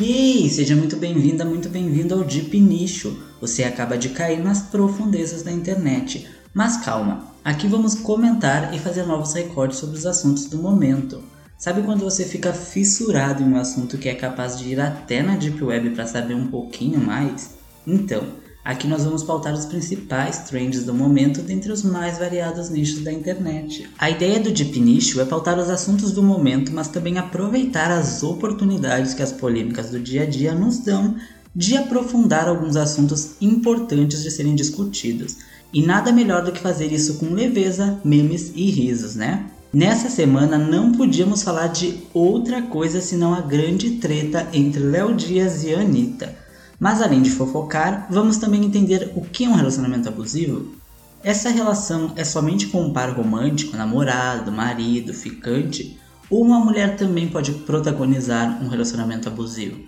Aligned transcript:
Yay! 0.00 0.48
Seja 0.48 0.76
muito 0.76 0.96
bem-vinda, 0.96 1.44
muito 1.44 1.68
bem-vindo 1.68 2.14
ao 2.14 2.22
Deep 2.22 2.60
Nicho. 2.60 3.20
Você 3.40 3.64
acaba 3.64 3.98
de 3.98 4.10
cair 4.10 4.38
nas 4.38 4.62
profundezas 4.62 5.42
da 5.42 5.50
internet. 5.50 6.28
Mas 6.54 6.76
calma, 6.76 7.32
aqui 7.44 7.66
vamos 7.66 7.96
comentar 7.96 8.72
e 8.72 8.78
fazer 8.78 9.04
novos 9.04 9.34
recordes 9.34 9.78
sobre 9.78 9.98
os 9.98 10.06
assuntos 10.06 10.44
do 10.44 10.58
momento. 10.58 11.24
Sabe 11.56 11.82
quando 11.82 12.04
você 12.04 12.24
fica 12.24 12.52
fissurado 12.52 13.42
em 13.42 13.46
um 13.52 13.56
assunto 13.56 13.98
que 13.98 14.08
é 14.08 14.14
capaz 14.14 14.56
de 14.56 14.68
ir 14.68 14.80
até 14.80 15.20
na 15.20 15.34
Deep 15.34 15.64
Web 15.64 15.90
para 15.90 16.06
saber 16.06 16.34
um 16.34 16.46
pouquinho 16.46 17.00
mais? 17.00 17.56
Então, 17.84 18.22
Aqui 18.64 18.86
nós 18.86 19.04
vamos 19.04 19.22
pautar 19.22 19.54
os 19.54 19.64
principais 19.64 20.40
trends 20.40 20.84
do 20.84 20.92
momento 20.92 21.40
dentre 21.40 21.72
os 21.72 21.82
mais 21.82 22.18
variados 22.18 22.68
nichos 22.68 23.02
da 23.02 23.12
internet. 23.12 23.88
A 23.98 24.10
ideia 24.10 24.38
do 24.38 24.50
Deep 24.50 24.78
Nicho 24.78 25.20
é 25.20 25.24
pautar 25.24 25.58
os 25.58 25.70
assuntos 25.70 26.12
do 26.12 26.22
momento, 26.22 26.72
mas 26.72 26.88
também 26.88 27.16
aproveitar 27.16 27.90
as 27.90 28.22
oportunidades 28.22 29.14
que 29.14 29.22
as 29.22 29.32
polêmicas 29.32 29.90
do 29.90 29.98
dia 29.98 30.24
a 30.24 30.26
dia 30.26 30.54
nos 30.54 30.80
dão 30.80 31.16
de 31.54 31.76
aprofundar 31.76 32.46
alguns 32.46 32.76
assuntos 32.76 33.36
importantes 33.40 34.22
de 34.22 34.30
serem 34.30 34.54
discutidos. 34.54 35.38
E 35.72 35.84
nada 35.84 36.12
melhor 36.12 36.44
do 36.44 36.52
que 36.52 36.60
fazer 36.60 36.92
isso 36.92 37.14
com 37.14 37.34
leveza, 37.34 37.98
memes 38.04 38.52
e 38.54 38.70
risos, 38.70 39.14
né? 39.14 39.46
Nessa 39.72 40.08
semana 40.08 40.56
não 40.56 40.92
podíamos 40.92 41.42
falar 41.42 41.66
de 41.66 41.98
outra 42.14 42.62
coisa 42.62 43.02
senão 43.02 43.34
a 43.34 43.40
grande 43.40 43.92
treta 43.92 44.48
entre 44.52 44.80
Léo 44.80 45.14
Dias 45.14 45.62
e 45.62 45.74
Anitta. 45.74 46.34
Mas 46.78 47.02
além 47.02 47.22
de 47.22 47.30
fofocar, 47.30 48.06
vamos 48.08 48.36
também 48.36 48.64
entender 48.64 49.12
o 49.16 49.22
que 49.22 49.44
é 49.44 49.48
um 49.48 49.54
relacionamento 49.54 50.08
abusivo. 50.08 50.76
Essa 51.24 51.50
relação 51.50 52.12
é 52.14 52.22
somente 52.22 52.68
com 52.68 52.82
um 52.82 52.92
par 52.92 53.10
romântico, 53.10 53.76
namorado, 53.76 54.52
marido, 54.52 55.12
ficante, 55.12 55.98
ou 56.30 56.44
uma 56.44 56.60
mulher 56.60 56.96
também 56.96 57.28
pode 57.28 57.52
protagonizar 57.52 58.62
um 58.62 58.68
relacionamento 58.68 59.28
abusivo? 59.28 59.80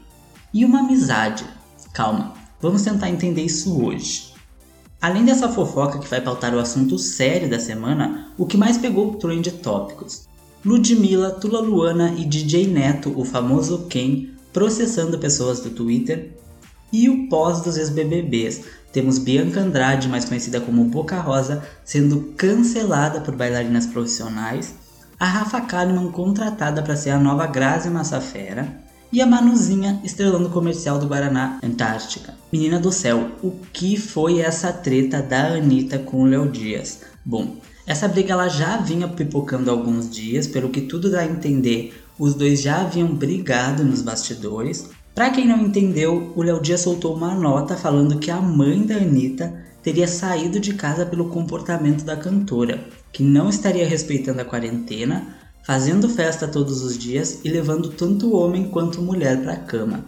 E 0.53 0.65
uma 0.65 0.81
amizade? 0.81 1.45
Calma, 1.93 2.35
vamos 2.61 2.83
tentar 2.83 3.09
entender 3.09 3.43
isso 3.43 3.81
hoje. 3.81 4.31
Além 5.01 5.25
dessa 5.25 5.49
fofoca 5.49 5.99
que 5.99 6.09
vai 6.09 6.21
pautar 6.21 6.55
o 6.55 6.59
assunto 6.59 6.99
sério 6.99 7.49
da 7.49 7.61
semana, 7.61 8.33
o 8.37 8.45
que 8.45 8.57
mais 8.57 8.77
pegou 8.77 9.13
o 9.13 9.15
trend 9.17 9.51
tópicos? 9.53 10.29
Ludmilla, 10.65 11.31
Tula 11.31 11.61
Luana 11.61 12.15
e 12.19 12.25
DJ 12.25 12.67
Neto, 12.67 13.13
o 13.17 13.25
famoso 13.25 13.87
Ken, 13.89 14.29
processando 14.53 15.19
pessoas 15.19 15.61
do 15.61 15.71
Twitter 15.71 16.33
e 16.93 17.09
o 17.09 17.29
pós 17.29 17.61
dos 17.61 17.77
ex-BBBs. 17.77 18.63
Temos 18.93 19.19
Bianca 19.19 19.61
Andrade, 19.61 20.09
mais 20.09 20.25
conhecida 20.25 20.61
como 20.61 20.85
Boca 20.85 21.21
Rosa, 21.21 21.63
sendo 21.85 22.33
cancelada 22.37 23.21
por 23.21 23.37
bailarinas 23.37 23.87
profissionais, 23.87 24.75
a 25.19 25.27
Rafa 25.27 25.61
Kalimann 25.61 26.11
contratada 26.11 26.83
para 26.83 26.97
ser 26.97 27.11
a 27.11 27.19
nova 27.19 27.47
Grazi 27.47 27.91
Massafera 27.91 28.81
e 29.13 29.21
a 29.21 29.27
Manuzinha 29.27 30.01
estrelando 30.05 30.49
o 30.49 30.53
comercial 30.53 30.99
do 30.99 31.07
Guaraná 31.07 31.59
Antártica. 31.63 32.35
Menina 32.53 32.79
do 32.79 32.91
céu, 32.91 33.31
o 33.43 33.53
que 33.73 33.97
foi 33.97 34.41
essa 34.41 34.73
treta 34.73 35.21
da 35.21 35.49
Anitta 35.55 35.99
com 35.99 36.23
o 36.23 36.27
Léo 36.27 36.49
Dias? 36.49 37.01
Bom, 37.25 37.57
essa 37.87 38.09
briga 38.09 38.33
ela 38.33 38.49
já 38.49 38.77
vinha 38.77 39.09
pipocando 39.09 39.71
há 39.71 39.73
alguns 39.73 40.09
dias, 40.09 40.47
pelo 40.47 40.69
que 40.71 40.83
tudo 40.83 41.11
dá 41.11 41.21
a 41.21 41.27
entender, 41.27 42.03
os 42.19 42.35
dois 42.35 42.61
já 42.61 42.83
haviam 42.83 43.09
brigado 43.09 43.83
nos 43.83 44.01
bastidores, 44.01 44.89
para 45.15 45.31
quem 45.31 45.47
não 45.47 45.61
entendeu, 45.61 46.33
o 46.37 46.43
Léo 46.43 46.61
Dias 46.61 46.81
soltou 46.81 47.15
uma 47.15 47.35
nota 47.35 47.77
falando 47.77 48.19
que 48.19 48.31
a 48.31 48.41
mãe 48.41 48.83
da 48.83 48.97
Anitta 48.97 49.53
teria 49.83 50.07
saído 50.07 50.61
de 50.61 50.75
casa 50.75 51.05
pelo 51.05 51.29
comportamento 51.29 52.05
da 52.05 52.17
cantora, 52.17 52.85
que 53.13 53.23
não 53.23 53.49
estaria 53.49 53.87
respeitando 53.87 54.41
a 54.41 54.45
quarentena, 54.45 55.27
fazendo 55.65 56.09
festa 56.09 56.47
todos 56.49 56.83
os 56.83 56.97
dias 56.97 57.41
e 57.45 57.49
levando 57.49 57.91
tanto 57.91 58.35
homem 58.35 58.69
quanto 58.69 59.03
mulher 59.03 59.43
para 59.43 59.55
a 59.55 59.57
cama. 59.57 60.05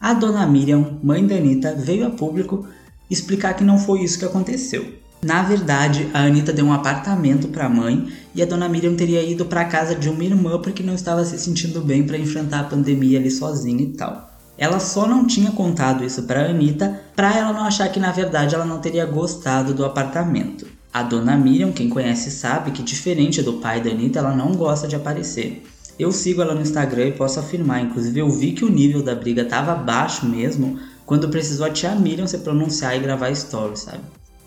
A 0.00 0.12
dona 0.12 0.46
Miriam, 0.46 0.98
mãe 1.02 1.26
da 1.26 1.36
Anitta, 1.36 1.74
veio 1.74 2.06
a 2.06 2.10
público 2.10 2.66
explicar 3.10 3.54
que 3.54 3.64
não 3.64 3.78
foi 3.78 4.02
isso 4.02 4.18
que 4.18 4.24
aconteceu. 4.24 4.94
Na 5.22 5.42
verdade, 5.42 6.08
a 6.12 6.24
Anitta 6.24 6.52
deu 6.52 6.66
um 6.66 6.72
apartamento 6.72 7.48
para 7.48 7.66
a 7.66 7.70
mãe 7.70 8.06
e 8.34 8.42
a 8.42 8.46
dona 8.46 8.68
Miriam 8.68 8.94
teria 8.94 9.22
ido 9.22 9.46
para 9.46 9.62
a 9.62 9.64
casa 9.64 9.94
de 9.94 10.08
uma 10.08 10.24
irmã 10.24 10.60
porque 10.60 10.82
não 10.82 10.94
estava 10.94 11.24
se 11.24 11.38
sentindo 11.38 11.80
bem 11.80 12.06
para 12.06 12.18
enfrentar 12.18 12.60
a 12.60 12.64
pandemia 12.64 13.18
ali 13.18 13.30
sozinha 13.30 13.82
e 13.82 13.92
tal. 13.92 14.35
Ela 14.58 14.80
só 14.80 15.06
não 15.06 15.26
tinha 15.26 15.50
contado 15.50 16.04
isso 16.04 16.22
para 16.22 16.48
Anitta 16.48 17.02
para 17.14 17.36
ela 17.36 17.52
não 17.52 17.64
achar 17.64 17.88
que 17.90 18.00
na 18.00 18.10
verdade 18.10 18.54
ela 18.54 18.64
não 18.64 18.80
teria 18.80 19.04
gostado 19.04 19.74
do 19.74 19.84
apartamento. 19.84 20.66
A 20.92 21.02
dona 21.02 21.36
Miriam, 21.36 21.72
quem 21.72 21.90
conhece 21.90 22.30
sabe 22.30 22.70
que 22.70 22.82
diferente 22.82 23.42
do 23.42 23.54
pai 23.54 23.82
da 23.82 23.90
Anitta, 23.90 24.18
ela 24.18 24.34
não 24.34 24.52
gosta 24.52 24.88
de 24.88 24.96
aparecer. 24.96 25.62
Eu 25.98 26.10
sigo 26.10 26.40
ela 26.40 26.54
no 26.54 26.62
Instagram 26.62 27.08
e 27.08 27.12
posso 27.12 27.38
afirmar, 27.38 27.82
inclusive 27.82 28.20
eu 28.20 28.30
vi 28.30 28.52
que 28.52 28.64
o 28.64 28.70
nível 28.70 29.02
da 29.02 29.14
briga 29.14 29.42
estava 29.42 29.74
baixo 29.74 30.26
mesmo 30.26 30.78
quando 31.04 31.28
precisou 31.28 31.66
a 31.66 31.70
tia 31.70 31.94
Miriam 31.94 32.26
se 32.26 32.38
pronunciar 32.38 32.96
e 32.96 33.00
gravar 33.00 33.34
stories, 33.34 33.80
sabe? 33.80 34.00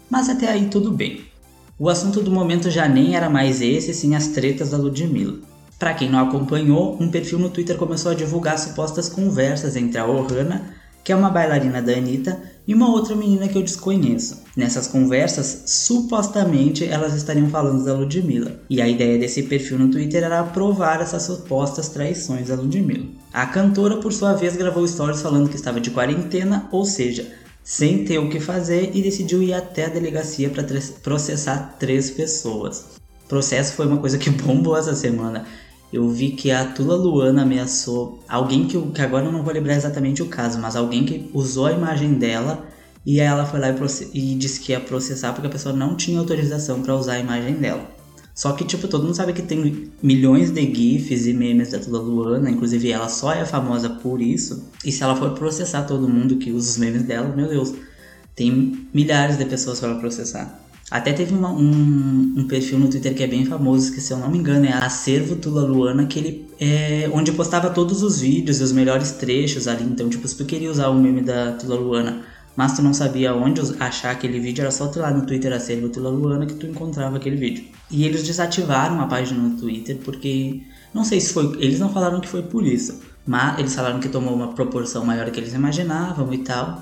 Mas 0.09 0.27
até 0.27 0.49
aí 0.49 0.69
tudo 0.69 0.91
bem. 0.91 1.21
O 1.77 1.87
assunto 1.87 2.21
do 2.21 2.31
momento 2.31 2.69
já 2.69 2.87
nem 2.87 3.15
era 3.15 3.29
mais 3.29 3.61
esse, 3.61 3.93
sim 3.93 4.15
as 4.15 4.27
tretas 4.27 4.71
da 4.71 4.77
Ludmilla. 4.77 5.37
Para 5.79 5.93
quem 5.93 6.09
não 6.09 6.19
acompanhou, 6.19 6.97
um 6.99 7.09
perfil 7.09 7.39
no 7.39 7.49
Twitter 7.49 7.77
começou 7.77 8.11
a 8.11 8.15
divulgar 8.15 8.59
supostas 8.59 9.07
conversas 9.07 9.77
entre 9.77 9.97
a 9.97 10.05
Ohana, 10.05 10.73
que 11.05 11.13
é 11.13 11.15
uma 11.15 11.29
bailarina 11.29 11.81
da 11.81 11.93
Anitta, 11.93 12.37
e 12.67 12.73
uma 12.73 12.91
outra 12.91 13.15
menina 13.15 13.47
que 13.47 13.57
eu 13.57 13.63
desconheço. 13.63 14.43
Nessas 14.57 14.87
conversas, 14.87 15.63
supostamente 15.67 16.83
elas 16.83 17.13
estariam 17.13 17.49
falando 17.49 17.85
da 17.85 17.93
Ludmilla, 17.93 18.59
e 18.69 18.81
a 18.81 18.89
ideia 18.89 19.17
desse 19.17 19.43
perfil 19.43 19.79
no 19.79 19.89
Twitter 19.89 20.21
era 20.21 20.41
aprovar 20.41 20.99
essas 20.99 21.23
supostas 21.23 21.87
traições 21.87 22.49
da 22.49 22.55
Ludmilla. 22.55 23.05
A 23.31 23.45
cantora, 23.45 23.97
por 23.97 24.11
sua 24.11 24.33
vez, 24.33 24.57
gravou 24.57 24.85
stories 24.85 25.21
falando 25.21 25.49
que 25.49 25.55
estava 25.55 25.79
de 25.79 25.91
quarentena, 25.91 26.67
ou 26.73 26.83
seja, 26.83 27.25
sem 27.63 28.03
ter 28.03 28.17
o 28.17 28.29
que 28.29 28.41
fazer, 28.41 28.91
e 28.93 29.01
decidiu 29.01 29.41
ir 29.41 29.53
até 29.53 29.85
a 29.85 29.89
delegacia 29.89 30.49
para 30.49 30.65
processar 31.01 31.77
três 31.79 32.11
pessoas. 32.11 32.99
O 33.23 33.29
processo 33.29 33.73
foi 33.73 33.87
uma 33.87 33.97
coisa 33.97 34.17
que 34.17 34.29
bombou 34.29 34.75
essa 34.75 34.93
semana 34.93 35.45
eu 35.91 36.07
vi 36.09 36.31
que 36.31 36.51
a 36.51 36.65
Tula 36.65 36.95
Luana 36.95 37.41
ameaçou 37.41 38.19
alguém 38.27 38.67
que, 38.67 38.79
que 38.79 39.01
agora 39.01 39.25
eu 39.25 39.31
não 39.31 39.43
vou 39.43 39.53
lembrar 39.53 39.75
exatamente 39.75 40.21
o 40.21 40.27
caso, 40.27 40.59
mas 40.59 40.75
alguém 40.75 41.03
que 41.03 41.29
usou 41.33 41.65
a 41.65 41.71
imagem 41.71 42.13
dela 42.13 42.67
e 43.05 43.19
ela 43.19 43.45
foi 43.45 43.59
lá 43.59 43.69
e, 43.69 44.33
e 44.33 44.35
disse 44.35 44.59
que 44.59 44.71
ia 44.71 44.79
processar 44.79 45.33
porque 45.33 45.47
a 45.47 45.51
pessoa 45.51 45.75
não 45.75 45.95
tinha 45.95 46.19
autorização 46.19 46.81
para 46.81 46.95
usar 46.95 47.13
a 47.13 47.19
imagem 47.19 47.55
dela. 47.55 47.89
Só 48.35 48.53
que, 48.53 48.63
tipo, 48.63 48.87
todo 48.87 49.03
mundo 49.03 49.15
sabe 49.15 49.33
que 49.33 49.41
tem 49.41 49.91
milhões 50.01 50.49
de 50.51 50.61
GIFs 50.61 51.25
e 51.25 51.33
memes 51.33 51.71
da 51.71 51.79
Tula 51.79 51.99
Luana, 51.99 52.49
inclusive 52.49 52.89
ela 52.89 53.09
só 53.09 53.33
é 53.33 53.43
famosa 53.43 53.89
por 53.89 54.21
isso. 54.21 54.63
E 54.85 54.93
se 54.93 55.03
ela 55.03 55.13
for 55.13 55.31
processar 55.31 55.83
todo 55.83 56.07
mundo 56.07 56.37
que 56.37 56.49
usa 56.49 56.69
os 56.69 56.77
memes 56.77 57.03
dela, 57.03 57.35
meu 57.35 57.49
Deus, 57.49 57.73
tem 58.33 58.87
milhares 58.93 59.37
de 59.37 59.43
pessoas 59.43 59.81
para 59.81 59.95
processar. 59.95 60.68
Até 60.89 61.13
teve 61.13 61.35
uma, 61.35 61.51
um, 61.51 62.33
um, 62.37 62.47
perfil 62.47 62.79
no 62.79 62.89
Twitter 62.89 63.13
que 63.13 63.21
é 63.21 63.27
bem 63.27 63.45
famoso, 63.45 63.93
que 63.93 64.01
se 64.01 64.11
eu 64.11 64.17
não 64.17 64.29
me 64.29 64.39
engano 64.39 64.65
é 64.65 64.73
Acervo 64.73 65.35
Tula 65.35 65.61
Luana, 65.61 66.07
que 66.07 66.17
ele 66.17 66.49
é 66.59 67.09
onde 67.13 67.31
postava 67.31 67.69
todos 67.69 68.01
os 68.01 68.21
vídeos 68.21 68.59
e 68.59 68.63
os 68.63 68.71
melhores 68.71 69.11
trechos 69.11 69.67
ali. 69.67 69.83
Então, 69.83 70.09
tipo, 70.09 70.27
se 70.27 70.35
tu 70.35 70.45
queria 70.45 70.69
usar 70.69 70.89
o 70.89 70.95
meme 70.95 71.21
da 71.21 71.51
Tula 71.51 71.75
Luana, 71.75 72.23
mas 72.55 72.75
tu 72.75 72.81
não 72.81 72.93
sabia 72.93 73.35
onde 73.35 73.61
achar 73.79 74.11
aquele 74.11 74.39
vídeo, 74.39 74.63
era 74.63 74.71
só 74.71 74.87
tu 74.87 74.97
ir 74.97 75.01
lá 75.03 75.11
no 75.11 75.27
Twitter 75.27 75.53
Acervo 75.53 75.89
Tula 75.89 76.09
Luana 76.09 76.47
que 76.47 76.55
tu 76.55 76.65
encontrava 76.65 77.17
aquele 77.17 77.35
vídeo. 77.35 77.65
E 77.91 78.03
eles 78.03 78.23
desativaram 78.23 78.99
a 78.99 79.05
página 79.05 79.39
no 79.39 79.57
Twitter 79.57 79.97
porque 80.03 80.63
não 80.91 81.03
sei 81.03 81.21
se 81.21 81.31
foi, 81.33 81.55
eles 81.59 81.79
não 81.79 81.93
falaram 81.93 82.19
que 82.19 82.27
foi 82.27 82.41
por 82.41 82.65
isso, 82.65 82.99
mas 83.27 83.59
eles 83.59 83.75
falaram 83.75 83.99
que 83.99 84.09
tomou 84.09 84.33
uma 84.33 84.53
proporção 84.53 85.05
maior 85.05 85.25
do 85.25 85.31
que 85.31 85.39
eles 85.39 85.53
imaginavam 85.53 86.33
e 86.33 86.39
tal 86.39 86.81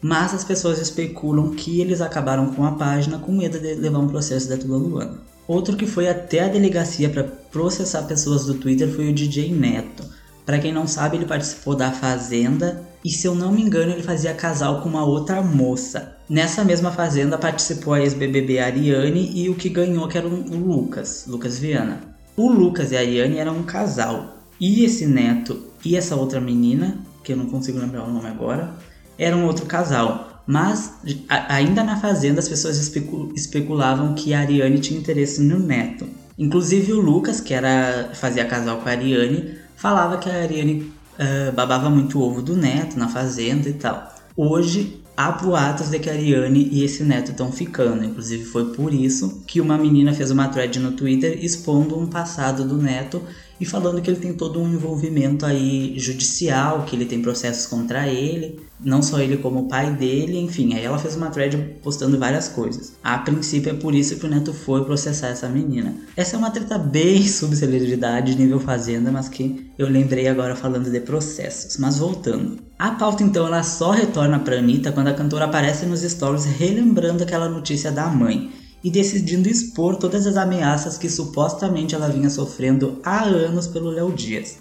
mas 0.00 0.34
as 0.34 0.44
pessoas 0.44 0.78
especulam 0.78 1.50
que 1.50 1.80
eles 1.80 2.00
acabaram 2.00 2.52
com 2.54 2.64
a 2.64 2.72
página 2.72 3.18
com 3.18 3.32
medo 3.32 3.58
de 3.58 3.74
levar 3.74 3.98
um 3.98 4.08
processo 4.08 4.48
da 4.48 4.56
Tula 4.56 4.78
Luana. 4.78 5.18
Outro 5.46 5.76
que 5.76 5.86
foi 5.86 6.08
até 6.08 6.44
a 6.44 6.48
delegacia 6.48 7.08
para 7.08 7.24
processar 7.24 8.02
pessoas 8.02 8.46
do 8.46 8.54
Twitter 8.54 8.88
foi 8.88 9.10
o 9.10 9.12
DJ 9.12 9.52
Neto. 9.52 10.04
Para 10.46 10.58
quem 10.58 10.72
não 10.72 10.86
sabe, 10.86 11.16
ele 11.16 11.26
participou 11.26 11.74
da 11.74 11.90
Fazenda 11.90 12.82
e, 13.04 13.10
se 13.10 13.26
eu 13.26 13.34
não 13.34 13.52
me 13.52 13.62
engano, 13.62 13.92
ele 13.92 14.02
fazia 14.02 14.34
casal 14.34 14.80
com 14.80 14.88
uma 14.88 15.04
outra 15.04 15.42
moça. 15.42 16.16
Nessa 16.28 16.64
mesma 16.64 16.92
Fazenda 16.92 17.36
participou 17.36 17.94
a 17.94 18.00
ex-BBB 18.00 18.58
Ariane 18.58 19.30
e 19.34 19.48
o 19.48 19.54
que 19.54 19.68
ganhou 19.68 20.06
que 20.08 20.16
era 20.16 20.26
o 20.26 20.56
Lucas, 20.56 21.24
Lucas 21.26 21.58
Viana. 21.58 22.00
O 22.36 22.50
Lucas 22.50 22.92
e 22.92 22.96
a 22.96 23.00
Ariane 23.00 23.38
eram 23.38 23.58
um 23.58 23.62
casal. 23.62 24.38
E 24.58 24.84
esse 24.84 25.06
Neto 25.06 25.60
e 25.84 25.96
essa 25.96 26.14
outra 26.14 26.40
menina, 26.40 26.98
que 27.24 27.32
eu 27.32 27.36
não 27.36 27.46
consigo 27.46 27.78
lembrar 27.78 28.04
o 28.04 28.12
nome 28.12 28.28
agora, 28.28 28.74
era 29.20 29.36
um 29.36 29.44
outro 29.44 29.66
casal. 29.66 30.42
Mas 30.46 30.94
a, 31.28 31.54
ainda 31.54 31.84
na 31.84 31.96
fazenda 32.00 32.40
as 32.40 32.48
pessoas 32.48 32.78
especu, 32.78 33.30
especulavam 33.36 34.14
que 34.14 34.32
a 34.32 34.40
Ariane 34.40 34.80
tinha 34.80 34.98
interesse 34.98 35.42
no 35.42 35.58
neto. 35.58 36.08
Inclusive 36.38 36.94
o 36.94 37.00
Lucas, 37.00 37.40
que 37.40 37.52
era 37.52 38.10
fazia 38.14 38.46
casal 38.46 38.78
com 38.78 38.88
a 38.88 38.92
Ariane, 38.92 39.56
falava 39.76 40.16
que 40.16 40.28
a 40.28 40.42
Ariane 40.42 40.92
uh, 41.18 41.52
babava 41.52 41.90
muito 41.90 42.18
o 42.18 42.22
ovo 42.22 42.40
do 42.40 42.56
neto 42.56 42.98
na 42.98 43.08
fazenda 43.08 43.68
e 43.68 43.74
tal. 43.74 44.12
Hoje 44.34 45.02
há 45.14 45.30
boatos 45.32 45.90
de 45.90 45.98
que 45.98 46.08
a 46.08 46.14
Ariane 46.14 46.68
e 46.72 46.82
esse 46.82 47.04
neto 47.04 47.32
estão 47.32 47.52
ficando. 47.52 48.02
Inclusive 48.02 48.44
foi 48.44 48.72
por 48.72 48.94
isso 48.94 49.42
que 49.46 49.60
uma 49.60 49.76
menina 49.76 50.14
fez 50.14 50.30
uma 50.30 50.48
thread 50.48 50.80
no 50.80 50.92
Twitter 50.92 51.44
expondo 51.44 51.98
um 51.98 52.06
passado 52.06 52.64
do 52.64 52.78
neto 52.78 53.22
e 53.60 53.66
falando 53.66 54.00
que 54.00 54.08
ele 54.08 54.18
tem 54.18 54.32
todo 54.32 54.58
um 54.58 54.72
envolvimento 54.72 55.44
aí 55.44 55.94
judicial, 55.98 56.84
que 56.86 56.96
ele 56.96 57.04
tem 57.04 57.20
processos 57.20 57.66
contra 57.66 58.08
ele, 58.08 58.58
não 58.82 59.02
só 59.02 59.20
ele 59.20 59.36
como 59.36 59.60
o 59.60 59.68
pai 59.68 59.94
dele, 59.94 60.38
enfim, 60.38 60.72
aí 60.74 60.82
ela 60.82 60.98
fez 60.98 61.14
uma 61.14 61.28
thread 61.28 61.56
postando 61.82 62.18
várias 62.18 62.48
coisas. 62.48 62.94
A 63.04 63.18
princípio 63.18 63.70
é 63.70 63.74
por 63.74 63.94
isso 63.94 64.16
que 64.16 64.24
o 64.24 64.28
Neto 64.28 64.54
foi 64.54 64.82
processar 64.84 65.28
essa 65.28 65.46
menina. 65.48 65.94
Essa 66.16 66.36
é 66.36 66.38
uma 66.38 66.50
treta 66.50 66.78
bem 66.78 67.22
subcelebridade, 67.28 68.34
nível 68.34 68.58
fazenda, 68.58 69.12
mas 69.12 69.28
que 69.28 69.70
eu 69.76 69.88
lembrei 69.88 70.26
agora 70.26 70.56
falando 70.56 70.90
de 70.90 71.00
processos. 71.00 71.76
Mas 71.76 71.98
voltando. 71.98 72.58
A 72.78 72.92
pauta 72.92 73.22
então 73.22 73.46
ela 73.46 73.62
só 73.62 73.90
retorna 73.90 74.38
pra 74.38 74.56
Anitta 74.56 74.90
quando 74.90 75.08
a 75.08 75.14
cantora 75.14 75.44
aparece 75.44 75.84
nos 75.84 76.00
stories 76.00 76.46
relembrando 76.46 77.22
aquela 77.22 77.48
notícia 77.48 77.92
da 77.92 78.06
mãe 78.06 78.50
e 78.82 78.90
decidindo 78.90 79.48
expor 79.48 79.96
todas 79.96 80.26
as 80.26 80.36
ameaças 80.36 80.96
que 80.96 81.10
supostamente 81.10 81.94
ela 81.94 82.08
vinha 82.08 82.30
sofrendo 82.30 82.98
há 83.04 83.22
anos 83.22 83.66
pelo 83.66 83.90
Léo 83.90 84.12
Dias. 84.12 84.58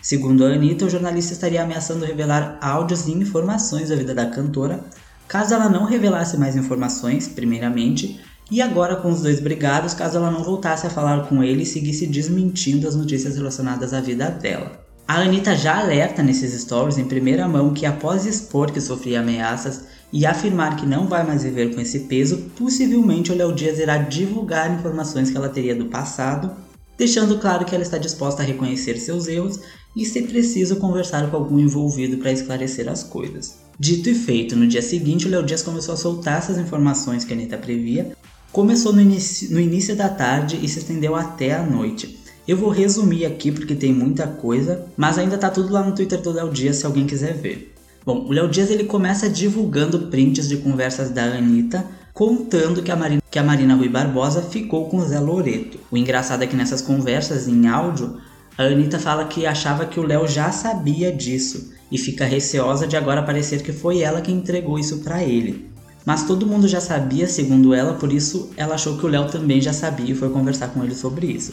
Segundo 0.00 0.44
a 0.44 0.48
Anitta, 0.48 0.86
o 0.86 0.90
jornalista 0.90 1.32
estaria 1.32 1.62
ameaçando 1.62 2.04
revelar 2.04 2.58
áudios 2.60 3.06
e 3.06 3.12
informações 3.12 3.88
da 3.90 3.96
vida 3.96 4.14
da 4.14 4.26
cantora, 4.26 4.80
caso 5.26 5.54
ela 5.54 5.68
não 5.68 5.84
revelasse 5.84 6.36
mais 6.36 6.56
informações, 6.56 7.28
primeiramente, 7.28 8.20
e 8.50 8.62
agora 8.62 8.96
com 8.96 9.10
os 9.10 9.20
dois 9.20 9.40
brigados, 9.40 9.92
caso 9.92 10.16
ela 10.16 10.30
não 10.30 10.42
voltasse 10.42 10.86
a 10.86 10.90
falar 10.90 11.28
com 11.28 11.42
ele 11.42 11.64
e 11.64 11.66
seguisse 11.66 12.06
desmentindo 12.06 12.88
as 12.88 12.96
notícias 12.96 13.36
relacionadas 13.36 13.92
à 13.92 14.00
vida 14.00 14.30
dela. 14.30 14.88
A 15.06 15.20
Anitta 15.20 15.56
já 15.56 15.78
alerta 15.78 16.22
nesses 16.22 16.58
stories 16.60 16.98
em 16.98 17.04
primeira 17.04 17.48
mão 17.48 17.74
que 17.74 17.84
após 17.84 18.24
expor 18.24 18.70
que 18.70 18.80
sofria 18.80 19.20
ameaças 19.20 19.84
e 20.12 20.24
afirmar 20.24 20.76
que 20.76 20.86
não 20.86 21.06
vai 21.06 21.26
mais 21.26 21.42
viver 21.42 21.74
com 21.74 21.80
esse 21.80 22.00
peso, 22.00 22.50
possivelmente 22.56 23.30
o 23.30 23.34
Léo 23.34 23.54
Dias 23.54 23.78
irá 23.78 23.98
divulgar 23.98 24.72
informações 24.72 25.30
que 25.30 25.36
ela 25.36 25.48
teria 25.48 25.74
do 25.74 25.86
passado, 25.86 26.50
deixando 26.96 27.38
claro 27.38 27.64
que 27.64 27.74
ela 27.74 27.84
está 27.84 27.98
disposta 27.98 28.42
a 28.42 28.46
reconhecer 28.46 28.98
seus 28.98 29.28
erros 29.28 29.60
e, 29.94 30.04
se 30.04 30.22
preciso, 30.22 30.76
conversar 30.76 31.30
com 31.30 31.36
algum 31.36 31.58
envolvido 31.58 32.18
para 32.18 32.32
esclarecer 32.32 32.88
as 32.88 33.02
coisas. 33.02 33.58
Dito 33.78 34.08
e 34.08 34.14
feito, 34.14 34.56
no 34.56 34.66
dia 34.66 34.82
seguinte 34.82 35.26
o 35.26 35.30
Léo 35.30 35.44
Dias 35.44 35.62
começou 35.62 35.94
a 35.94 35.96
soltar 35.96 36.38
essas 36.38 36.58
informações 36.58 37.24
que 37.24 37.32
a 37.32 37.36
Anitta 37.36 37.56
previa, 37.56 38.16
começou 38.50 38.92
no 38.92 39.00
início, 39.00 39.52
no 39.52 39.60
início 39.60 39.94
da 39.94 40.08
tarde 40.08 40.58
e 40.62 40.68
se 40.68 40.78
estendeu 40.78 41.14
até 41.14 41.54
a 41.54 41.62
noite. 41.62 42.18
Eu 42.46 42.56
vou 42.56 42.70
resumir 42.70 43.26
aqui 43.26 43.52
porque 43.52 43.74
tem 43.74 43.92
muita 43.92 44.26
coisa, 44.26 44.86
mas 44.96 45.18
ainda 45.18 45.36
tá 45.36 45.50
tudo 45.50 45.72
lá 45.72 45.82
no 45.82 45.94
Twitter 45.94 46.20
do 46.20 46.32
Léo 46.32 46.50
Dias 46.50 46.76
se 46.76 46.86
alguém 46.86 47.06
quiser 47.06 47.34
ver. 47.34 47.74
Bom, 48.08 48.24
o 48.26 48.32
Léo 48.32 48.48
Dias 48.48 48.70
ele 48.70 48.84
começa 48.84 49.28
divulgando 49.28 50.06
prints 50.06 50.48
de 50.48 50.56
conversas 50.56 51.10
da 51.10 51.24
Anitta, 51.24 51.84
contando 52.14 52.82
que 52.82 52.90
a, 52.90 52.96
Marina, 52.96 53.20
que 53.30 53.38
a 53.38 53.42
Marina 53.42 53.74
Rui 53.74 53.90
Barbosa 53.90 54.40
ficou 54.40 54.88
com 54.88 54.96
o 54.96 55.04
Zé 55.04 55.20
Loreto. 55.20 55.78
O 55.90 55.96
engraçado 55.98 56.42
é 56.42 56.46
que 56.46 56.56
nessas 56.56 56.80
conversas 56.80 57.46
em 57.46 57.68
áudio, 57.68 58.16
a 58.56 58.62
Anitta 58.62 58.98
fala 58.98 59.26
que 59.26 59.44
achava 59.44 59.84
que 59.84 60.00
o 60.00 60.02
Léo 60.02 60.26
já 60.26 60.50
sabia 60.50 61.12
disso 61.12 61.70
e 61.92 61.98
fica 61.98 62.24
receosa 62.24 62.86
de 62.86 62.96
agora 62.96 63.22
parecer 63.22 63.62
que 63.62 63.74
foi 63.74 64.00
ela 64.00 64.22
que 64.22 64.32
entregou 64.32 64.78
isso 64.78 65.00
para 65.00 65.22
ele. 65.22 65.70
Mas 66.06 66.26
todo 66.26 66.46
mundo 66.46 66.66
já 66.66 66.80
sabia, 66.80 67.28
segundo 67.28 67.74
ela, 67.74 67.92
por 67.92 68.10
isso 68.10 68.48
ela 68.56 68.76
achou 68.76 68.96
que 68.96 69.04
o 69.04 69.08
Léo 69.10 69.30
também 69.30 69.60
já 69.60 69.74
sabia 69.74 70.12
e 70.12 70.16
foi 70.16 70.30
conversar 70.30 70.68
com 70.68 70.82
ele 70.82 70.94
sobre 70.94 71.26
isso. 71.26 71.52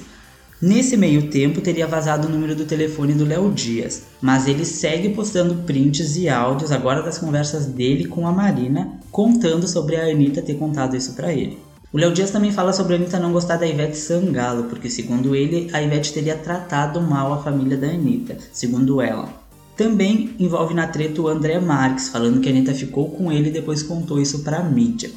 Nesse 0.61 0.95
meio 0.95 1.29
tempo, 1.29 1.59
teria 1.59 1.85
vazado 1.85 2.27
o 2.27 2.31
número 2.31 2.55
do 2.55 2.63
telefone 2.63 3.13
do 3.13 3.25
Léo 3.25 3.51
Dias, 3.51 4.03
mas 4.21 4.47
ele 4.47 4.63
segue 4.63 5.09
postando 5.09 5.63
prints 5.63 6.15
e 6.15 6.29
áudios 6.29 6.71
agora 6.71 7.03
das 7.03 7.17
conversas 7.17 7.65
dele 7.65 8.05
com 8.05 8.25
a 8.25 8.31
Marina, 8.31 8.97
contando 9.11 9.67
sobre 9.67 9.97
a 9.97 10.09
Anitta 10.09 10.41
ter 10.41 10.53
contado 10.53 10.95
isso 10.95 11.13
para 11.13 11.33
ele. 11.33 11.59
O 11.91 11.97
Léo 11.97 12.13
Dias 12.13 12.31
também 12.31 12.53
fala 12.53 12.71
sobre 12.71 12.93
a 12.93 12.95
Anitta 12.95 13.19
não 13.19 13.33
gostar 13.33 13.57
da 13.57 13.67
Ivete 13.67 13.97
Sangalo, 13.97 14.63
porque 14.63 14.89
segundo 14.89 15.35
ele, 15.35 15.69
a 15.73 15.81
Ivete 15.81 16.13
teria 16.13 16.37
tratado 16.37 17.01
mal 17.01 17.33
a 17.33 17.43
família 17.43 17.77
da 17.77 17.87
Anitta, 17.87 18.37
segundo 18.53 19.01
ela. 19.01 19.27
Também 19.75 20.35
envolve 20.39 20.73
na 20.73 20.87
treta 20.87 21.21
o 21.21 21.27
André 21.27 21.59
Marques, 21.59 22.07
falando 22.07 22.39
que 22.39 22.47
a 22.47 22.51
Anitta 22.51 22.73
ficou 22.73 23.09
com 23.11 23.29
ele 23.29 23.49
e 23.49 23.53
depois 23.53 23.83
contou 23.83 24.21
isso 24.21 24.39
pra 24.39 24.63
mídia. 24.63 25.11